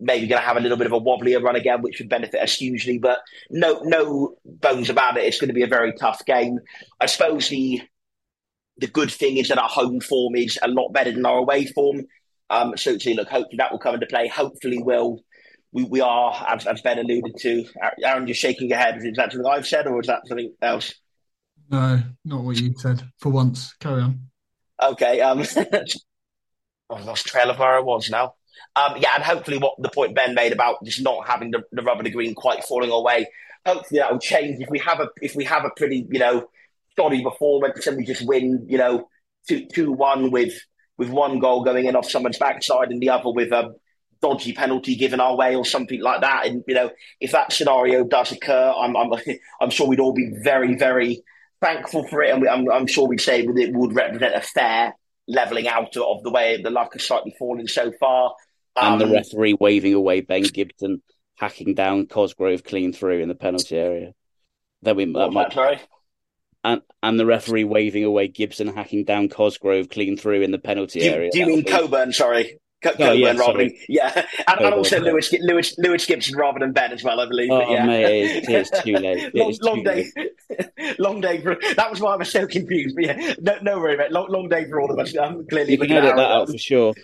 maybe 0.00 0.26
going 0.26 0.40
to 0.40 0.46
have 0.46 0.56
a 0.56 0.60
little 0.60 0.76
bit 0.76 0.86
of 0.86 0.92
a 0.92 1.00
wobblier 1.00 1.42
run 1.42 1.56
again, 1.56 1.82
which 1.82 1.98
would 1.98 2.08
benefit 2.08 2.40
us 2.40 2.54
hugely. 2.54 2.98
But 2.98 3.20
no, 3.50 3.80
no 3.82 4.36
bones 4.44 4.90
about 4.90 5.16
it. 5.16 5.24
It's 5.24 5.40
going 5.40 5.48
to 5.48 5.54
be 5.54 5.62
a 5.62 5.68
very 5.68 5.92
tough 5.94 6.24
game. 6.24 6.58
I 7.00 7.06
suppose 7.06 7.48
the 7.48 7.82
the 8.78 8.86
good 8.86 9.10
thing 9.10 9.38
is 9.38 9.48
that 9.48 9.58
our 9.58 9.68
home 9.68 10.00
form 10.00 10.36
is 10.36 10.56
a 10.62 10.68
lot 10.68 10.92
better 10.92 11.10
than 11.10 11.26
our 11.26 11.38
away 11.38 11.66
form. 11.66 12.06
Um, 12.48 12.76
so, 12.76 12.96
so 12.96 13.10
look, 13.10 13.28
hopefully 13.28 13.56
that 13.58 13.72
will 13.72 13.80
come 13.80 13.94
into 13.94 14.06
play. 14.06 14.28
Hopefully, 14.28 14.80
we'll 14.80 15.20
we, 15.72 15.84
we 15.84 16.00
are, 16.00 16.46
as, 16.48 16.66
as 16.66 16.80
Ben 16.80 16.98
alluded 16.98 17.36
to. 17.38 17.64
Aaron, 18.04 18.26
you're 18.26 18.34
shaking 18.34 18.70
your 18.70 18.78
head. 18.78 18.98
Is 19.02 19.16
that 19.16 19.32
something 19.32 19.50
I've 19.50 19.66
said, 19.66 19.86
or 19.86 20.00
is 20.00 20.06
that 20.06 20.26
something 20.26 20.52
else? 20.62 20.94
No, 21.70 22.02
not 22.24 22.44
what 22.44 22.56
you 22.56 22.72
said. 22.78 23.02
For 23.18 23.30
once, 23.30 23.74
carry 23.74 24.02
on. 24.02 24.20
Okay. 24.82 25.20
Um, 25.20 25.44
I 26.90 27.02
lost 27.02 27.26
trail 27.26 27.50
of 27.50 27.58
where 27.58 27.76
I 27.76 27.80
was 27.80 28.08
now. 28.08 28.34
Um, 28.78 28.96
yeah, 28.98 29.14
and 29.16 29.24
hopefully, 29.24 29.58
what 29.58 29.74
the 29.78 29.88
point 29.88 30.14
Ben 30.14 30.34
made 30.34 30.52
about 30.52 30.84
just 30.84 31.02
not 31.02 31.26
having 31.26 31.50
the, 31.50 31.64
the 31.72 31.82
rubber 31.82 32.04
to 32.04 32.10
green 32.10 32.34
quite 32.34 32.62
falling 32.62 32.90
away, 32.90 33.26
hopefully 33.66 33.98
that 33.98 34.12
will 34.12 34.20
change. 34.20 34.60
If 34.60 34.70
we 34.70 34.78
have 34.78 35.00
a 35.00 35.08
if 35.20 35.34
we 35.34 35.44
have 35.44 35.64
a 35.64 35.70
pretty 35.70 36.06
you 36.08 36.20
know 36.20 36.48
shoddy 36.96 37.22
performance 37.22 37.86
and 37.86 37.96
we 37.96 38.04
just 38.04 38.26
win, 38.26 38.66
you 38.68 38.78
know, 38.78 39.08
two 39.48 39.66
two 39.66 39.90
one 39.90 40.30
with 40.30 40.54
with 40.96 41.08
one 41.08 41.40
goal 41.40 41.64
going 41.64 41.86
in 41.86 41.96
off 41.96 42.08
someone's 42.08 42.38
backside 42.38 42.90
and 42.90 43.02
the 43.02 43.10
other 43.10 43.30
with 43.30 43.52
a 43.52 43.74
dodgy 44.20 44.52
penalty 44.52 44.94
given 44.94 45.20
our 45.20 45.36
way 45.36 45.56
or 45.56 45.64
something 45.64 46.00
like 46.00 46.20
that. 46.20 46.46
And 46.46 46.62
you 46.68 46.74
know, 46.74 46.90
if 47.20 47.32
that 47.32 47.52
scenario 47.52 48.04
does 48.04 48.30
occur, 48.30 48.72
I'm 48.76 48.96
I'm, 48.96 49.10
I'm 49.60 49.70
sure 49.70 49.88
we'd 49.88 50.00
all 50.00 50.14
be 50.14 50.30
very 50.44 50.76
very 50.76 51.24
thankful 51.60 52.06
for 52.06 52.22
it, 52.22 52.30
and 52.30 52.42
we, 52.42 52.48
I'm, 52.48 52.70
I'm 52.70 52.86
sure 52.86 53.08
we'd 53.08 53.20
say 53.20 53.40
it 53.40 53.74
would 53.74 53.96
represent 53.96 54.36
a 54.36 54.40
fair 54.40 54.94
leveling 55.26 55.66
out 55.66 55.96
of 55.96 56.22
the 56.22 56.30
way 56.30 56.62
the 56.62 56.70
luck 56.70 56.92
has 56.92 57.02
slightly 57.02 57.34
fallen 57.38 57.66
so 57.66 57.92
far 57.98 58.32
and 58.82 59.00
the 59.00 59.06
um, 59.06 59.12
referee 59.12 59.54
waving 59.58 59.94
away 59.94 60.20
Ben 60.20 60.42
Gibson 60.42 61.02
hacking 61.36 61.74
down 61.74 62.06
Cosgrove 62.06 62.64
clean 62.64 62.92
through 62.92 63.20
in 63.20 63.28
the 63.28 63.34
penalty 63.34 63.76
area. 63.76 64.12
Then 64.82 64.96
we 64.96 65.04
that 65.12 65.32
might, 65.32 65.52
sorry? 65.52 65.80
and 66.64 66.82
and 67.02 67.18
the 67.18 67.26
referee 67.26 67.64
waving 67.64 68.04
away 68.04 68.28
Gibson 68.28 68.68
hacking 68.68 69.04
down 69.04 69.28
Cosgrove 69.28 69.88
clean 69.88 70.16
through 70.16 70.42
in 70.42 70.50
the 70.50 70.58
penalty 70.58 71.00
do, 71.00 71.06
area. 71.10 71.30
Do 71.32 71.38
you 71.38 71.46
mean 71.46 71.62
be... 71.62 71.70
Coburn? 71.70 72.12
Sorry. 72.12 72.60
Coburn 72.80 73.08
Oh, 73.08 73.12
yeah, 73.12 73.32
rather 73.32 73.58
than 73.58 73.70
sorry. 73.70 73.80
yeah, 73.88 74.24
and, 74.46 74.60
and 74.60 74.74
also 74.74 74.96
yeah. 74.96 75.02
Lewis, 75.02 75.34
Lewis 75.40 75.74
Lewis 75.78 76.06
Gibson 76.06 76.36
rather 76.36 76.60
than 76.60 76.72
Ben 76.72 76.92
as 76.92 77.02
well, 77.02 77.18
I 77.18 77.26
believe. 77.26 77.48
but 77.48 77.64
Oh, 77.66 77.72
yeah. 77.72 77.86
mate, 77.86 78.44
it 78.44 78.48
is- 78.48 78.70
too 78.84 78.92
late. 78.94 79.34
Long, 79.34 79.52
long 79.62 79.76
too 79.78 79.82
day, 79.84 80.94
long 80.98 81.20
day 81.20 81.40
for 81.40 81.56
that 81.76 81.90
was 81.90 82.00
why 82.00 82.12
I 82.12 82.16
was 82.16 82.30
so 82.30 82.46
confused. 82.46 82.94
But 82.94 83.04
yeah, 83.04 83.34
no, 83.40 83.56
no 83.62 83.78
worry, 83.78 83.96
mate. 83.96 84.12
Long, 84.12 84.28
long 84.28 84.48
day 84.48 84.68
for 84.68 84.80
all 84.80 84.92
of 84.92 84.98
us. 85.00 85.16
I'm 85.16 85.44
clearly 85.48 85.72
You 85.72 85.78
can 85.78 85.90
edit 85.90 86.14
that 86.14 86.30
out 86.30 86.48
for 86.48 86.58
sure. 86.58 86.94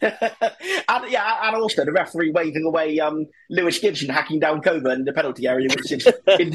And 0.00 1.10
yeah, 1.10 1.46
and 1.46 1.56
also 1.56 1.84
the 1.84 1.92
referee 1.92 2.30
waving 2.30 2.64
away 2.64 2.98
um, 3.00 3.26
Lewis 3.50 3.78
Gibson 3.78 4.08
hacking 4.08 4.40
down 4.40 4.62
Coburn 4.62 5.00
in 5.00 5.04
the 5.04 5.12
penalty 5.12 5.46
area, 5.46 5.68
which 5.68 5.92
is 5.92 6.06
in, 6.38 6.54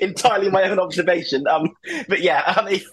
entirely 0.00 0.50
my 0.50 0.64
own 0.64 0.78
observation. 0.78 1.46
Um, 1.48 1.70
but 2.08 2.20
yeah, 2.20 2.42
um, 2.42 2.68
if 2.68 2.88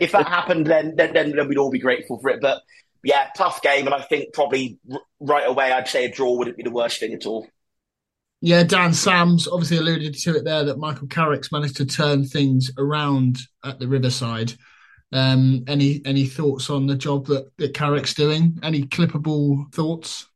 if 0.00 0.12
that 0.12 0.26
happened, 0.26 0.66
then, 0.66 0.94
then 0.96 1.12
then 1.14 1.48
we'd 1.48 1.58
all 1.58 1.70
be 1.70 1.78
grateful 1.78 2.18
for 2.20 2.30
it. 2.30 2.40
But 2.40 2.62
yeah, 3.02 3.28
tough 3.36 3.62
game, 3.62 3.86
and 3.86 3.94
I 3.94 4.02
think 4.02 4.34
probably 4.34 4.78
r- 4.92 5.00
right 5.20 5.48
away 5.48 5.72
I'd 5.72 5.88
say 5.88 6.04
a 6.04 6.12
draw 6.12 6.36
wouldn't 6.36 6.56
be 6.56 6.62
the 6.62 6.70
worst 6.70 7.00
thing 7.00 7.14
at 7.14 7.26
all. 7.26 7.46
Yeah, 8.40 8.62
Dan 8.62 8.94
Sams 8.94 9.48
obviously 9.48 9.78
alluded 9.78 10.14
to 10.14 10.36
it 10.36 10.44
there 10.44 10.64
that 10.64 10.78
Michael 10.78 11.08
Carrick's 11.08 11.50
managed 11.50 11.76
to 11.78 11.86
turn 11.86 12.24
things 12.24 12.70
around 12.78 13.38
at 13.64 13.80
the 13.80 13.88
Riverside. 13.88 14.52
Um, 15.12 15.64
any 15.66 16.02
any 16.04 16.26
thoughts 16.26 16.68
on 16.68 16.86
the 16.86 16.96
job 16.96 17.26
that, 17.26 17.50
that 17.56 17.74
Carrick's 17.74 18.14
doing? 18.14 18.58
Any 18.62 18.82
clippable 18.82 19.72
thoughts? 19.72 20.28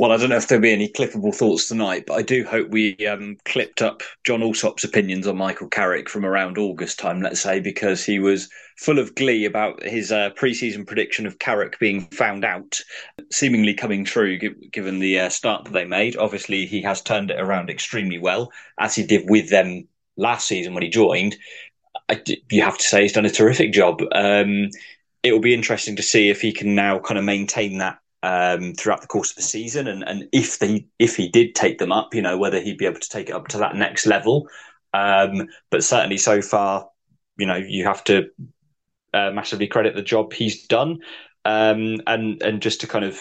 Well, 0.00 0.12
I 0.12 0.16
don't 0.16 0.30
know 0.30 0.36
if 0.36 0.48
there'll 0.48 0.62
be 0.62 0.72
any 0.72 0.88
clippable 0.88 1.34
thoughts 1.34 1.68
tonight, 1.68 2.04
but 2.06 2.14
I 2.14 2.22
do 2.22 2.42
hope 2.42 2.70
we 2.70 2.96
um, 3.06 3.36
clipped 3.44 3.82
up 3.82 4.02
John 4.24 4.40
Alsop's 4.40 4.82
opinions 4.82 5.26
on 5.26 5.36
Michael 5.36 5.68
Carrick 5.68 6.08
from 6.08 6.24
around 6.24 6.56
August 6.56 6.98
time, 6.98 7.20
let's 7.20 7.42
say, 7.42 7.60
because 7.60 8.02
he 8.02 8.18
was 8.18 8.48
full 8.78 8.98
of 8.98 9.14
glee 9.14 9.44
about 9.44 9.82
his 9.82 10.10
uh, 10.10 10.30
pre-season 10.30 10.86
prediction 10.86 11.26
of 11.26 11.38
Carrick 11.38 11.78
being 11.78 12.06
found 12.12 12.46
out, 12.46 12.80
seemingly 13.30 13.74
coming 13.74 14.06
true 14.06 14.38
gi- 14.38 14.70
given 14.72 15.00
the 15.00 15.20
uh, 15.20 15.28
start 15.28 15.66
that 15.66 15.74
they 15.74 15.84
made. 15.84 16.16
Obviously, 16.16 16.64
he 16.64 16.80
has 16.80 17.02
turned 17.02 17.30
it 17.30 17.38
around 17.38 17.68
extremely 17.68 18.18
well, 18.18 18.50
as 18.78 18.94
he 18.94 19.04
did 19.04 19.28
with 19.28 19.50
them 19.50 19.86
last 20.16 20.48
season 20.48 20.72
when 20.72 20.82
he 20.82 20.88
joined. 20.88 21.36
I, 22.10 22.22
you 22.50 22.62
have 22.62 22.76
to 22.76 22.84
say 22.84 23.02
he's 23.02 23.12
done 23.12 23.24
a 23.24 23.30
terrific 23.30 23.72
job. 23.72 24.02
Um, 24.12 24.70
it 25.22 25.32
will 25.32 25.40
be 25.40 25.54
interesting 25.54 25.96
to 25.96 26.02
see 26.02 26.28
if 26.28 26.40
he 26.40 26.52
can 26.52 26.74
now 26.74 26.98
kind 26.98 27.18
of 27.18 27.24
maintain 27.24 27.78
that 27.78 27.98
um, 28.22 28.74
throughout 28.74 29.00
the 29.00 29.06
course 29.06 29.30
of 29.30 29.36
the 29.36 29.42
season, 29.42 29.86
and, 29.86 30.02
and 30.06 30.28
if 30.32 30.58
they 30.58 30.86
if 30.98 31.16
he 31.16 31.28
did 31.28 31.54
take 31.54 31.78
them 31.78 31.92
up, 31.92 32.14
you 32.14 32.22
know 32.22 32.36
whether 32.36 32.60
he'd 32.60 32.78
be 32.78 32.86
able 32.86 33.00
to 33.00 33.08
take 33.08 33.28
it 33.28 33.34
up 33.34 33.48
to 33.48 33.58
that 33.58 33.76
next 33.76 34.06
level. 34.06 34.48
Um, 34.92 35.48
but 35.70 35.84
certainly 35.84 36.18
so 36.18 36.42
far, 36.42 36.88
you 37.38 37.46
know 37.46 37.56
you 37.56 37.84
have 37.84 38.04
to 38.04 38.30
uh, 39.14 39.30
massively 39.30 39.68
credit 39.68 39.94
the 39.94 40.02
job 40.02 40.32
he's 40.32 40.66
done, 40.66 40.98
um, 41.44 42.00
and 42.06 42.42
and 42.42 42.60
just 42.60 42.80
to 42.82 42.86
kind 42.86 43.04
of 43.04 43.20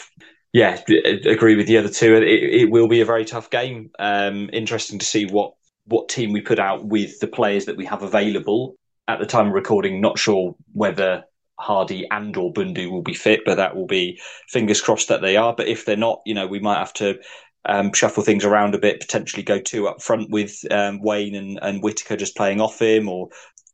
yeah 0.52 0.82
agree 1.26 1.56
with 1.56 1.68
the 1.68 1.78
other 1.78 1.90
two, 1.90 2.16
it, 2.16 2.24
it 2.24 2.72
will 2.72 2.88
be 2.88 3.02
a 3.02 3.06
very 3.06 3.26
tough 3.26 3.50
game. 3.50 3.92
Um, 4.00 4.50
interesting 4.52 5.00
to 5.00 5.06
see 5.06 5.26
what 5.26 5.54
what 5.90 6.10
team 6.10 6.32
we 6.32 6.42
put 6.42 6.60
out 6.60 6.86
with 6.86 7.20
the 7.20 7.28
players 7.28 7.66
that 7.66 7.78
we 7.78 7.86
have 7.86 8.04
available 8.04 8.76
at 9.08 9.20
the 9.20 9.26
time 9.26 9.48
of 9.48 9.54
recording. 9.54 10.02
Not 10.02 10.20
sure 10.20 10.56
whether 10.74 11.24
Hardie 11.60 12.06
and 12.12 12.36
or 12.38 12.54
Bundu 12.54 12.90
will 12.90 13.02
be 13.02 13.14
fit, 13.14 13.42
but 13.46 13.56
that 13.56 13.76
will 13.76 13.88
be 13.88 14.20
fingers 14.48 14.82
crossed 14.82 15.10
that 15.10 15.22
they 15.22 15.36
are. 15.36 15.54
But 15.54 15.68
if 15.68 15.86
they're 15.86 15.98
not, 15.98 16.22
you 16.26 16.34
know, 16.34 16.48
we 16.48 16.60
might 16.60 16.80
have 16.80 16.94
to 16.94 17.20
um, 17.66 17.92
shuffle 17.94 18.24
things 18.24 18.46
around 18.46 18.76
a 18.76 18.80
bit, 18.80 19.02
potentially 19.02 19.44
go 19.44 19.60
two 19.60 19.88
up 19.88 20.02
front 20.02 20.30
with 20.30 20.60
um, 20.72 21.02
Waine 21.02 21.36
and, 21.36 21.60
and 21.62 21.84
Whittaker 21.84 22.16
just 22.16 22.38
playing 22.38 22.62
off 22.62 22.82
him 22.82 23.10
or 23.10 23.30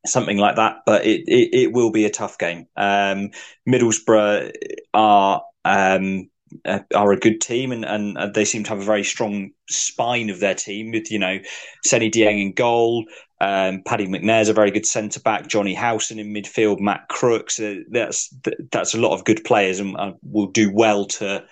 something 0.05 0.37
like 0.37 0.55
that. 0.55 0.77
But 0.85 1.05
it, 1.05 1.23
it, 1.27 1.49
it 1.53 1.73
will 1.73 1.91
be 1.91 2.05
a 2.05 2.09
tough 2.09 2.37
game. 2.37 2.67
Um, 2.75 3.31
Middlesbrough 3.67 4.51
are 4.93 5.43
um, 5.63 6.29
uh, 6.65 6.79
are 6.95 7.11
a 7.11 7.19
good 7.19 7.41
team, 7.41 7.71
and, 7.71 7.85
and 7.85 8.17
uh, 8.17 8.27
they 8.27 8.45
seem 8.45 8.63
to 8.63 8.69
have 8.69 8.79
a 8.79 8.85
very 8.85 9.03
strong 9.03 9.51
spine 9.69 10.29
of 10.29 10.39
their 10.39 10.55
team 10.55 10.91
with 10.91 11.11
you 11.11 11.19
know 11.19 11.39
Seny 11.83 12.09
Dieng 12.09 12.41
in 12.41 12.53
goal. 12.53 13.05
Um, 13.41 13.81
Paddy 13.85 14.07
McNair's 14.07 14.49
a 14.49 14.53
very 14.53 14.71
good 14.71 14.85
centre 14.85 15.19
back. 15.19 15.47
Jonny 15.47 15.73
Howson 15.73 16.19
in 16.19 16.33
midfield. 16.33 16.79
Matt 16.79 17.07
Crooks. 17.09 17.59
Uh, 17.59 17.75
that's 17.91 18.33
that's 18.71 18.93
a 18.93 18.99
lot 18.99 19.13
of 19.13 19.25
good 19.25 19.43
players, 19.43 19.79
and 19.79 19.95
uh, 19.97 20.13
will 20.23 20.47
do 20.47 20.71
well 20.73 21.05
to 21.05 21.43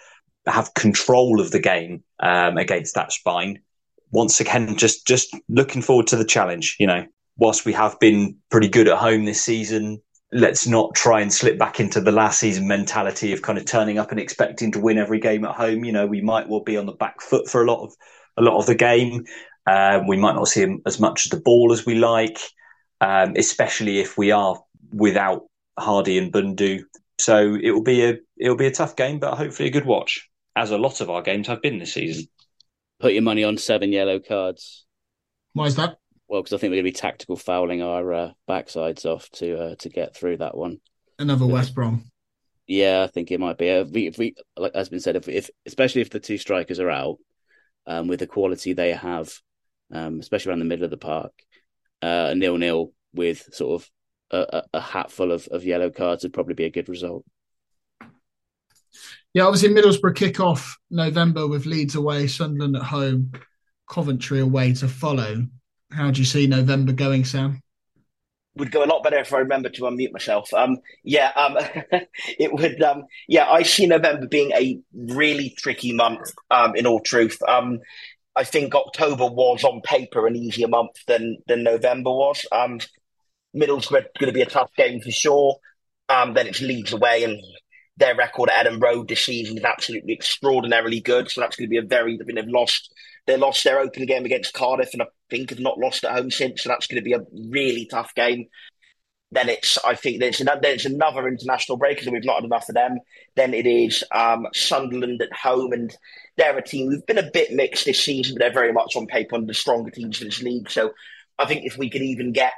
have 0.46 0.74
control 0.74 1.40
of 1.40 1.52
the 1.52 1.60
game 1.60 2.04
um, 2.20 2.58
against 2.58 2.96
that 2.96 3.12
spine. 3.12 3.60
Once 4.12 4.40
again, 4.40 4.76
just 4.78 5.06
just 5.08 5.36
looking 5.50 5.82
forward 5.82 6.08
to 6.08 6.16
the 6.16 6.26
challenge. 6.26 6.76
You 6.80 6.88
know, 6.88 7.06
whilst 7.38 7.66
we 7.66 7.74
have 7.74 8.00
been 8.00 8.38
pretty 8.50 8.70
good 8.70 8.88
at 8.88 8.98
home 8.98 9.26
this 9.26 9.44
season, 9.44 10.02
let's 10.34 10.68
not 10.68 10.96
try 10.96 11.22
and 11.22 11.32
slip 11.32 11.58
back 11.58 11.80
into 11.80 12.02
the 12.02 12.12
last 12.12 12.40
season 12.40 12.68
mentality 12.68 13.34
of 13.34 13.42
kind 13.42 13.58
of 13.58 13.66
turning 13.66 13.98
up 13.98 14.12
and 14.12 14.20
expecting 14.20 14.72
to 14.72 14.80
win 14.80 14.98
every 14.98 15.20
game 15.20 15.46
at 15.46 15.56
home. 15.56 15.84
You 15.84 15.92
know, 15.92 16.08
we 16.08 16.22
might 16.22 16.50
well 16.50 16.64
be 16.64 16.78
on 16.78 16.86
the 16.86 16.94
back 16.94 17.22
foot 17.22 17.48
for 17.48 17.64
a 17.64 17.66
lot 17.66 17.84
of 17.84 17.94
a 18.38 18.42
lot 18.42 18.58
of 18.58 18.66
the 18.66 18.76
game. 18.76 19.26
Um, 19.66 20.08
we 20.08 20.18
might 20.18 20.36
not 20.36 20.48
see 20.48 20.78
as 20.86 21.00
much 21.00 21.26
of 21.26 21.32
the 21.32 21.40
ball 21.40 21.72
as 21.72 21.86
we 21.86 21.96
like, 21.96 22.40
um, 23.00 23.34
especially 23.38 24.00
if 24.00 24.18
we 24.18 24.32
are 24.32 24.62
without 24.92 25.44
Hardie 25.80 26.22
and 26.22 26.34
Bundu. 26.34 26.84
So 27.20 27.56
it 27.62 27.72
will 27.72 27.84
be 27.84 28.04
a 28.04 28.18
it 28.38 28.50
will 28.50 28.58
be 28.58 28.68
a 28.68 28.72
tough 28.72 28.96
game, 28.96 29.20
but 29.20 29.38
hopefully 29.38 29.70
a 29.70 29.72
good 29.72 29.86
watch, 29.86 30.30
as 30.56 30.72
a 30.72 30.78
lot 30.78 31.00
of 31.00 31.10
our 31.10 31.22
games 31.22 31.48
have 31.48 31.62
been 31.62 31.80
this 31.80 31.94
season. 31.94 32.28
Put 33.00 33.14
your 33.14 33.22
money 33.22 33.44
on 33.44 33.58
seven 33.58 33.92
yellow 33.92 34.20
cards. 34.20 34.86
Why 35.54 35.66
is 35.66 35.76
that? 35.76 35.98
Well, 36.34 36.42
because 36.42 36.54
I 36.54 36.58
think 36.58 36.72
we're 36.72 36.78
going 36.78 36.86
to 36.86 36.92
be 36.94 37.00
tactical 37.00 37.36
fouling 37.36 37.84
our 37.84 38.12
uh, 38.12 38.32
backsides 38.50 39.06
off 39.06 39.30
to 39.34 39.56
uh, 39.56 39.76
to 39.76 39.90
get 39.90 40.16
through 40.16 40.38
that 40.38 40.58
one. 40.58 40.80
Another 41.20 41.46
West 41.46 41.76
Brom. 41.76 42.06
Yeah, 42.66 43.04
I 43.04 43.08
think 43.08 43.30
it 43.30 43.40
might 43.40 43.60
be. 43.60 43.68
If 43.68 43.92
we, 43.92 44.08
if 44.08 44.18
we 44.18 44.34
like 44.58 44.74
has 44.74 44.90
been 44.90 45.00
said, 45.00 45.16
if, 45.16 45.30
if 45.30 45.52
especially 45.68 46.02
if 46.02 46.10
the 46.10 46.20
two 46.20 46.40
strikers 46.40 46.80
are 46.80 46.90
out, 46.90 47.20
um, 47.86 48.08
with 48.08 48.20
the 48.20 48.26
quality 48.26 48.74
they 48.74 48.94
have, 48.94 49.32
um, 49.92 50.20
especially 50.20 50.50
around 50.50 50.58
the 50.58 50.66
middle 50.66 50.86
of 50.86 50.90
the 50.90 50.98
park, 50.98 51.34
uh, 52.02 52.30
a 52.32 52.36
nil 52.36 52.58
nil 52.58 52.94
with 53.14 53.54
sort 53.54 53.84
of 53.84 53.90
a, 54.32 54.58
a, 54.58 54.78
a 54.80 54.82
hat 54.82 55.12
full 55.12 55.32
of, 55.32 55.48
of 55.50 55.64
yellow 55.64 55.92
cards 55.92 56.24
would 56.24 56.34
probably 56.34 56.56
be 56.56 56.66
a 56.66 56.72
good 56.72 56.90
result. 56.90 57.24
Yeah, 59.36 59.44
obviously 59.44 59.70
Middlesbrough 59.70 60.16
kick 60.16 60.40
off 60.40 60.80
November 60.90 61.48
with 61.48 61.68
Leeds 61.68 61.94
away, 61.94 62.26
Sunderland 62.26 62.76
at 62.76 62.82
home, 62.82 63.34
Coventry 63.88 64.40
away 64.40 64.74
to 64.74 64.88
follow. 64.88 65.46
How 65.94 66.12
do 66.12 66.20
you 66.20 66.26
see 66.26 66.48
November 66.48 66.92
going, 66.92 67.26
Sam? 67.26 67.62
would 68.56 68.72
go 68.72 68.84
a 68.84 68.86
lot 68.86 69.04
better 69.04 69.18
if 69.18 69.34
I 69.34 69.40
remember 69.40 69.70
to 69.70 69.82
unmute 69.84 70.12
myself. 70.12 70.54
Um, 70.54 70.78
yeah, 71.04 71.32
um, 71.36 71.58
it 72.40 72.54
would. 72.54 72.82
Um, 72.82 73.06
yeah, 73.28 73.50
I 73.50 73.64
see 73.64 73.88
November 73.88 74.28
being 74.28 74.52
a 74.52 74.80
really 74.94 75.56
tricky 75.58 75.94
month. 75.94 76.32
Um, 76.52 76.76
in 76.76 76.86
all 76.86 77.00
truth, 77.00 77.42
um, 77.48 77.80
I 78.36 78.44
think 78.44 78.76
October 78.76 79.28
was 79.28 79.64
on 79.64 79.82
paper 79.82 80.28
an 80.28 80.36
easier 80.36 80.68
month 80.68 81.04
than 81.08 81.38
than 81.48 81.64
November 81.64 82.12
was. 82.12 82.46
Um, 82.52 82.80
Middlesbrough 83.56 84.08
going 84.20 84.28
to 84.28 84.32
be 84.32 84.42
a 84.42 84.48
tough 84.48 84.74
game 84.76 85.00
for 85.02 85.12
sure. 85.12 85.58
Um, 86.10 86.34
then 86.34 86.48
it's 86.48 86.62
Leeds 86.62 86.94
away, 86.94 87.24
and 87.24 87.40
their 87.98 88.16
record 88.16 88.50
at 88.50 88.66
Elland 88.66 88.82
Road 88.82 89.08
this 89.08 89.26
season 89.26 89.58
is 89.58 89.64
absolutely 89.64 90.14
extraordinarily 90.14 91.00
good. 91.00 91.30
So 91.30 91.42
that's 91.42 91.56
going 91.56 91.68
to 91.68 91.72
be 91.72 91.78
a 91.78 91.84
very. 91.84 92.18
I 92.20 92.24
mean, 92.26 92.36
they've 92.36 92.48
lost. 92.48 92.94
They 93.26 93.38
lost 93.38 93.64
their 93.64 93.80
opening 93.80 94.08
game 94.08 94.26
against 94.26 94.54
Cardiff, 94.54 94.94
and 94.94 95.02
I 95.02 95.06
think 95.30 95.52
have 95.52 95.60
not 95.60 95.78
lost 95.78 96.04
at 96.04 96.12
home 96.12 96.32
since. 96.32 96.64
So 96.64 96.70
that's 96.70 96.88
going 96.88 97.02
to 97.02 97.06
be 97.06 97.14
a 97.14 97.26
really 97.52 97.86
tough 97.86 98.14
game. 98.16 98.48
Then 99.32 99.50
it's. 99.50 99.78
I 99.84 99.96
think 99.96 100.20
there's 100.20 100.42
another. 100.42 100.62
There's 100.62 100.86
another 100.86 101.28
international 101.28 101.78
break, 101.78 102.02
and 102.02 102.12
we've 102.12 102.26
not 102.26 102.38
had 102.38 102.46
enough 102.46 102.70
of 102.70 102.76
them. 102.76 102.98
Then 103.36 103.54
it 103.54 103.68
is 103.68 104.04
um, 104.12 104.48
Sunderland 104.54 105.22
at 105.22 105.34
home, 105.34 105.72
and 105.72 105.96
they're 106.38 106.58
a 106.58 106.64
team 106.64 106.90
who've 106.90 107.06
been 107.06 107.20
a 107.20 107.32
bit 107.32 107.52
mixed 107.52 107.86
this 107.86 108.04
season, 108.04 108.36
but 108.36 108.40
they're 108.40 108.54
very 108.54 108.74
much 108.74 108.96
on 108.96 109.06
paper 109.06 109.34
one 109.34 109.44
of 109.44 109.48
the 109.48 109.54
stronger 109.54 109.92
teams 109.92 110.20
in 110.20 110.28
this 110.28 110.42
league. 110.42 110.70
So 110.70 110.94
I 111.38 111.46
think 111.46 111.66
if 111.66 111.78
we 111.78 111.92
could 111.92 112.02
even 112.02 112.32
get 112.32 112.54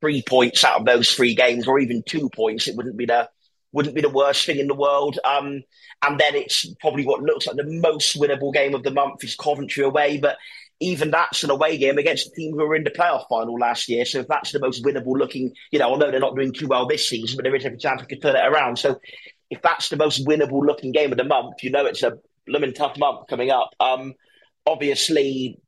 three 0.00 0.22
points 0.22 0.62
out 0.64 0.80
of 0.80 0.86
those 0.86 1.12
three 1.12 1.34
games, 1.34 1.66
or 1.66 1.80
even 1.80 2.04
two 2.06 2.30
points, 2.30 2.68
it 2.68 2.76
wouldn't 2.76 2.96
be 2.96 3.06
the 3.06 3.28
wouldn't 3.74 3.94
be 3.94 4.00
the 4.00 4.08
worst 4.08 4.46
thing 4.46 4.58
in 4.58 4.68
the 4.68 4.74
world. 4.74 5.18
Um, 5.24 5.62
and 6.06 6.18
then 6.18 6.34
it's 6.34 6.64
probably 6.80 7.04
what 7.04 7.22
looks 7.22 7.46
like 7.46 7.56
the 7.56 7.64
most 7.64 8.16
winnable 8.16 8.54
game 8.54 8.74
of 8.74 8.84
the 8.84 8.90
month 8.90 9.22
is 9.24 9.36
Coventry 9.36 9.84
away, 9.84 10.16
but 10.16 10.38
even 10.80 11.10
that's 11.10 11.44
an 11.44 11.50
away 11.50 11.76
game 11.76 11.98
against 11.98 12.28
a 12.28 12.30
team 12.30 12.52
who 12.52 12.66
were 12.66 12.76
in 12.76 12.84
the 12.84 12.90
playoff 12.90 13.26
final 13.28 13.58
last 13.58 13.88
year. 13.88 14.04
So 14.04 14.20
if 14.20 14.28
that's 14.28 14.52
the 14.52 14.60
most 14.60 14.84
winnable 14.84 15.18
looking, 15.18 15.52
you 15.70 15.78
know, 15.78 15.88
although 15.88 16.10
they're 16.10 16.20
not 16.20 16.36
doing 16.36 16.52
too 16.52 16.68
well 16.68 16.86
this 16.86 17.08
season, 17.08 17.36
but 17.36 17.44
there 17.44 17.54
is 17.54 17.64
every 17.64 17.78
chance 17.78 18.00
we 18.00 18.06
could 18.06 18.22
turn 18.22 18.36
it 18.36 18.46
around. 18.46 18.78
So 18.78 19.00
if 19.50 19.60
that's 19.60 19.88
the 19.88 19.96
most 19.96 20.26
winnable 20.26 20.64
looking 20.64 20.92
game 20.92 21.12
of 21.12 21.18
the 21.18 21.24
month, 21.24 21.62
you 21.62 21.70
know 21.70 21.86
it's 21.86 22.02
a 22.02 22.18
blooming 22.46 22.74
tough 22.74 22.96
month 22.98 23.26
coming 23.28 23.50
up. 23.50 23.70
Um, 23.80 24.14
obviously, 24.66 25.58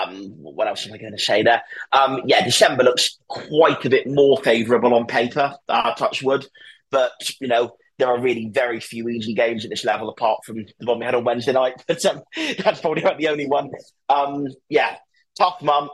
um, 0.00 0.30
what 0.38 0.68
else 0.68 0.86
am 0.86 0.92
I 0.92 0.98
going 0.98 1.12
to 1.12 1.18
say 1.18 1.42
there? 1.42 1.62
Um, 1.92 2.22
yeah, 2.26 2.44
December 2.44 2.84
looks 2.84 3.18
quite 3.28 3.84
a 3.84 3.90
bit 3.90 4.06
more 4.06 4.38
favourable 4.38 4.94
on 4.94 5.06
paper, 5.06 5.54
uh, 5.68 5.94
touch 5.94 6.22
wood. 6.22 6.46
But, 6.90 7.12
you 7.40 7.48
know, 7.48 7.76
there 7.98 8.08
are 8.08 8.20
really 8.20 8.50
very 8.52 8.80
few 8.80 9.08
easy 9.08 9.34
games 9.34 9.64
at 9.64 9.70
this 9.70 9.84
level 9.84 10.08
apart 10.08 10.40
from 10.44 10.56
the 10.56 10.86
one 10.86 10.98
we 10.98 11.04
had 11.04 11.14
on 11.14 11.24
Wednesday 11.24 11.52
night. 11.52 11.74
But 11.88 12.04
um, 12.04 12.22
that's 12.58 12.80
probably 12.80 13.02
about 13.02 13.18
the 13.18 13.28
only 13.28 13.46
one. 13.46 13.70
Um, 14.08 14.46
yeah, 14.68 14.96
tough 15.38 15.62
month, 15.62 15.92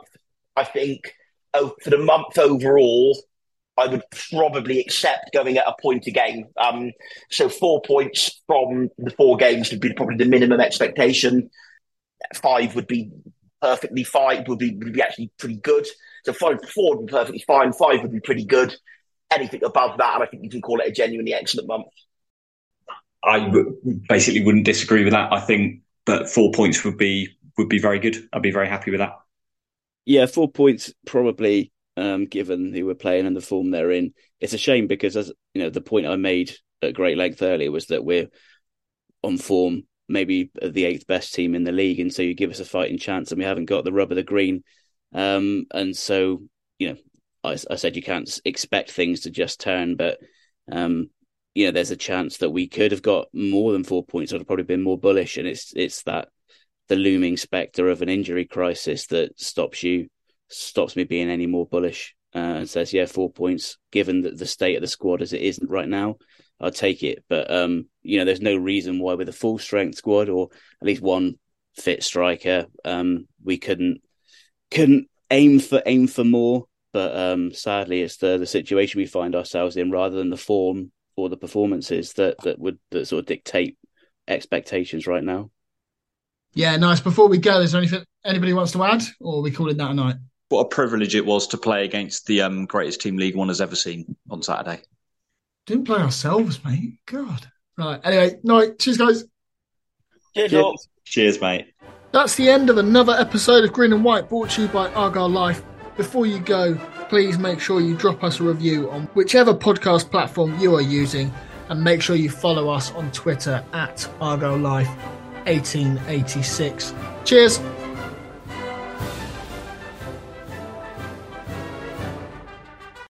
I 0.55 0.63
think. 0.63 1.13
Oh, 1.53 1.75
for 1.83 1.91
the 1.91 1.97
month 1.97 2.37
overall, 2.37 3.17
I 3.77 3.87
would 3.87 4.03
probably 4.29 4.79
accept 4.79 5.33
going 5.33 5.57
at 5.57 5.67
a 5.67 5.75
point 5.81 6.05
a 6.07 6.11
game. 6.11 6.47
Um, 6.57 6.91
so 7.31 7.49
four 7.49 7.81
points 7.81 8.41
from 8.47 8.89
the 8.97 9.11
four 9.11 9.37
games 9.37 9.71
would 9.71 9.81
be 9.81 9.93
probably 9.93 10.17
the 10.17 10.25
minimum 10.25 10.59
expectation. 10.59 11.49
Five 12.35 12.75
would 12.75 12.87
be 12.87 13.11
perfectly 13.61 14.03
fine. 14.03 14.45
Would 14.47 14.59
be 14.59 14.75
would 14.75 14.93
be 14.93 15.01
actually 15.01 15.31
pretty 15.37 15.57
good. 15.57 15.87
So 16.25 16.33
five 16.33 16.57
four 16.69 16.97
would 16.97 17.07
be 17.07 17.11
perfectly 17.11 17.43
fine. 17.47 17.73
Five 17.73 18.01
would 18.01 18.11
be 18.11 18.19
pretty 18.19 18.45
good. 18.45 18.75
Anything 19.31 19.63
above 19.63 19.97
that, 19.97 20.15
and 20.15 20.23
I 20.23 20.27
think 20.27 20.43
you 20.43 20.49
can 20.49 20.61
call 20.61 20.79
it 20.79 20.87
a 20.87 20.91
genuinely 20.91 21.33
excellent 21.33 21.67
month. 21.67 21.87
I 23.23 23.51
basically 24.09 24.43
wouldn't 24.43 24.65
disagree 24.65 25.03
with 25.03 25.13
that. 25.13 25.31
I 25.31 25.39
think, 25.39 25.81
but 26.05 26.29
four 26.29 26.51
points 26.51 26.83
would 26.83 26.97
be 26.97 27.29
would 27.57 27.69
be 27.69 27.79
very 27.79 27.99
good. 27.99 28.17
I'd 28.33 28.41
be 28.41 28.51
very 28.51 28.67
happy 28.67 28.91
with 28.91 28.99
that. 28.99 29.13
Yeah, 30.05 30.25
four 30.25 30.51
points 30.51 30.93
probably. 31.05 31.71
Um, 31.95 32.25
given 32.25 32.73
who 32.73 32.87
we're 32.87 32.95
playing 32.95 33.27
and 33.27 33.35
the 33.35 33.41
form 33.41 33.69
they're 33.69 33.91
in, 33.91 34.15
it's 34.39 34.53
a 34.53 34.57
shame 34.57 34.87
because 34.87 35.15
as 35.15 35.31
you 35.53 35.61
know, 35.61 35.69
the 35.69 35.79
point 35.79 36.07
I 36.07 36.15
made 36.15 36.51
at 36.81 36.95
great 36.95 37.17
length 37.17 37.43
earlier 37.43 37.69
was 37.69 37.85
that 37.87 38.03
we're 38.03 38.29
on 39.21 39.37
form, 39.37 39.83
maybe 40.09 40.49
the 40.59 40.85
eighth 40.85 41.05
best 41.05 41.35
team 41.35 41.53
in 41.53 41.63
the 41.63 41.71
league, 41.71 41.99
and 41.99 42.11
so 42.11 42.23
you 42.23 42.33
give 42.33 42.49
us 42.49 42.59
a 42.59 42.65
fighting 42.65 42.97
chance, 42.97 43.31
and 43.31 43.37
we 43.37 43.45
haven't 43.45 43.65
got 43.65 43.85
the 43.85 43.93
rub 43.93 44.11
of 44.11 44.15
the 44.15 44.23
green. 44.23 44.63
Um, 45.13 45.65
and 45.71 45.95
so 45.95 46.41
you 46.79 46.89
know, 46.89 46.97
I, 47.43 47.57
I, 47.69 47.75
said 47.75 47.95
you 47.95 48.01
can't 48.01 48.39
expect 48.45 48.91
things 48.91 49.21
to 49.21 49.29
just 49.29 49.59
turn, 49.59 49.95
but 49.95 50.19
um, 50.71 51.09
you 51.53 51.65
know, 51.65 51.71
there's 51.71 51.91
a 51.91 51.97
chance 51.97 52.37
that 52.37 52.49
we 52.49 52.67
could 52.67 52.91
have 52.91 53.01
got 53.01 53.27
more 53.33 53.71
than 53.71 53.83
four 53.83 54.03
points. 54.03 54.33
I'd 54.33 54.39
have 54.39 54.47
probably 54.47 54.63
been 54.63 54.83
more 54.83 54.97
bullish, 54.97 55.37
and 55.37 55.47
it's 55.47 55.73
it's 55.75 56.03
that 56.03 56.29
the 56.87 56.95
looming 56.95 57.37
spectre 57.37 57.89
of 57.89 58.01
an 58.01 58.09
injury 58.09 58.45
crisis 58.45 59.07
that 59.07 59.39
stops 59.39 59.83
you, 59.83 60.07
stops 60.49 60.95
me 60.95 61.03
being 61.03 61.29
any 61.29 61.47
more 61.47 61.65
bullish, 61.65 62.15
uh, 62.35 62.39
and 62.39 62.69
says, 62.69 62.93
yeah, 62.93 63.05
four 63.05 63.31
points. 63.31 63.77
Given 63.91 64.21
that 64.21 64.37
the 64.37 64.45
state 64.45 64.75
of 64.75 64.81
the 64.81 64.87
squad 64.87 65.21
as 65.21 65.33
it 65.33 65.41
isn't 65.41 65.69
right 65.69 65.87
now, 65.87 66.17
I'll 66.59 66.71
take 66.71 67.03
it. 67.03 67.23
But 67.29 67.51
um, 67.51 67.87
you 68.01 68.17
know, 68.17 68.25
there's 68.25 68.41
no 68.41 68.55
reason 68.55 68.99
why 68.99 69.13
with 69.13 69.29
a 69.29 69.33
full 69.33 69.59
strength 69.59 69.97
squad 69.97 70.29
or 70.29 70.49
at 70.81 70.87
least 70.87 71.01
one 71.01 71.35
fit 71.75 72.03
striker, 72.03 72.65
um, 72.85 73.27
we 73.43 73.57
couldn't 73.57 74.01
couldn't 74.71 75.07
aim 75.29 75.59
for 75.59 75.81
aim 75.85 76.07
for 76.07 76.23
more. 76.23 76.65
But 76.93 77.17
um, 77.17 77.53
sadly, 77.53 78.01
it's 78.01 78.17
the 78.17 78.37
the 78.37 78.45
situation 78.45 78.99
we 78.99 79.07
find 79.07 79.35
ourselves 79.35 79.75
in 79.75 79.91
rather 79.91 80.15
than 80.15 80.29
the 80.29 80.37
form 80.37 80.91
or 81.15 81.27
the 81.27 81.37
performances 81.37 82.13
that 82.13 82.37
that 82.43 82.59
would 82.59 82.77
that 82.91 83.07
sort 83.07 83.21
of 83.21 83.25
dictate 83.25 83.77
expectations 84.27 85.07
right 85.07 85.23
now. 85.23 85.49
Yeah, 86.53 86.77
nice. 86.77 87.01
Before 87.01 87.27
we 87.27 87.39
go, 87.39 87.61
is 87.61 87.71
there 87.71 87.81
anything 87.81 88.03
anybody 88.23 88.53
wants 88.53 88.71
to 88.73 88.83
add, 88.83 89.01
or 89.19 89.39
are 89.39 89.41
we 89.41 89.51
calling 89.51 89.77
that 89.77 89.91
a 89.91 89.93
night? 89.93 90.15
What 90.49 90.61
a 90.61 90.69
privilege 90.69 91.15
it 91.15 91.25
was 91.25 91.47
to 91.47 91.57
play 91.57 91.83
against 91.83 92.27
the 92.27 92.43
um, 92.43 92.67
greatest 92.67 93.01
team 93.01 93.17
League 93.17 93.35
One 93.35 93.47
has 93.47 93.59
ever 93.59 93.75
seen 93.75 94.15
on 94.29 94.43
Saturday. 94.43 94.83
Didn't 95.65 95.85
play 95.85 95.99
ourselves, 95.99 96.63
mate. 96.63 96.99
God. 97.07 97.47
Right. 97.75 97.99
Anyway, 98.03 98.35
night. 98.43 98.77
Cheers, 98.77 98.97
guys. 98.97 99.23
Cheers, 100.35 100.51
Cheers. 100.51 100.87
Cheers, 101.05 101.41
mate. 101.41 101.73
That's 102.11 102.35
the 102.35 102.49
end 102.49 102.69
of 102.69 102.77
another 102.77 103.13
episode 103.13 103.63
of 103.63 103.73
Green 103.73 103.93
and 103.93 104.03
White 104.03 104.29
brought 104.29 104.51
to 104.51 104.61
you 104.61 104.67
by 104.67 104.93
Argyle 104.93 105.29
Life. 105.29 105.63
Before 105.97 106.25
you 106.25 106.39
go, 106.39 106.75
please 107.09 107.37
make 107.37 107.59
sure 107.59 107.79
you 107.79 107.95
drop 107.95 108.23
us 108.23 108.39
a 108.39 108.43
review 108.43 108.89
on 108.89 109.03
whichever 109.13 109.53
podcast 109.53 110.09
platform 110.09 110.57
you 110.59 110.73
are 110.75 110.81
using 110.81 111.31
and 111.69 111.83
make 111.83 112.01
sure 112.01 112.15
you 112.15 112.29
follow 112.29 112.69
us 112.69 112.91
on 112.93 113.11
Twitter 113.11 113.63
at 113.73 114.09
Argyle 114.19 114.57
Life 114.57 114.89
1886. 115.45 116.93
Cheers. 117.25 117.59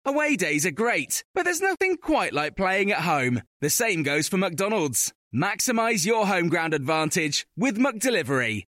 Away 0.05 0.35
days 0.35 0.65
are 0.65 0.71
great, 0.71 1.23
but 1.33 1.43
there's 1.43 1.61
nothing 1.61 1.95
quite 1.97 2.33
like 2.33 2.57
playing 2.57 2.91
at 2.91 2.99
home. 2.99 3.41
The 3.61 3.69
same 3.69 4.03
goes 4.03 4.27
for 4.27 4.37
McDonald's. 4.37 5.13
Maximize 5.33 6.05
your 6.05 6.27
home 6.27 6.49
ground 6.49 6.73
advantage 6.73 7.47
with 7.57 7.77
McDelivery. 7.79 8.65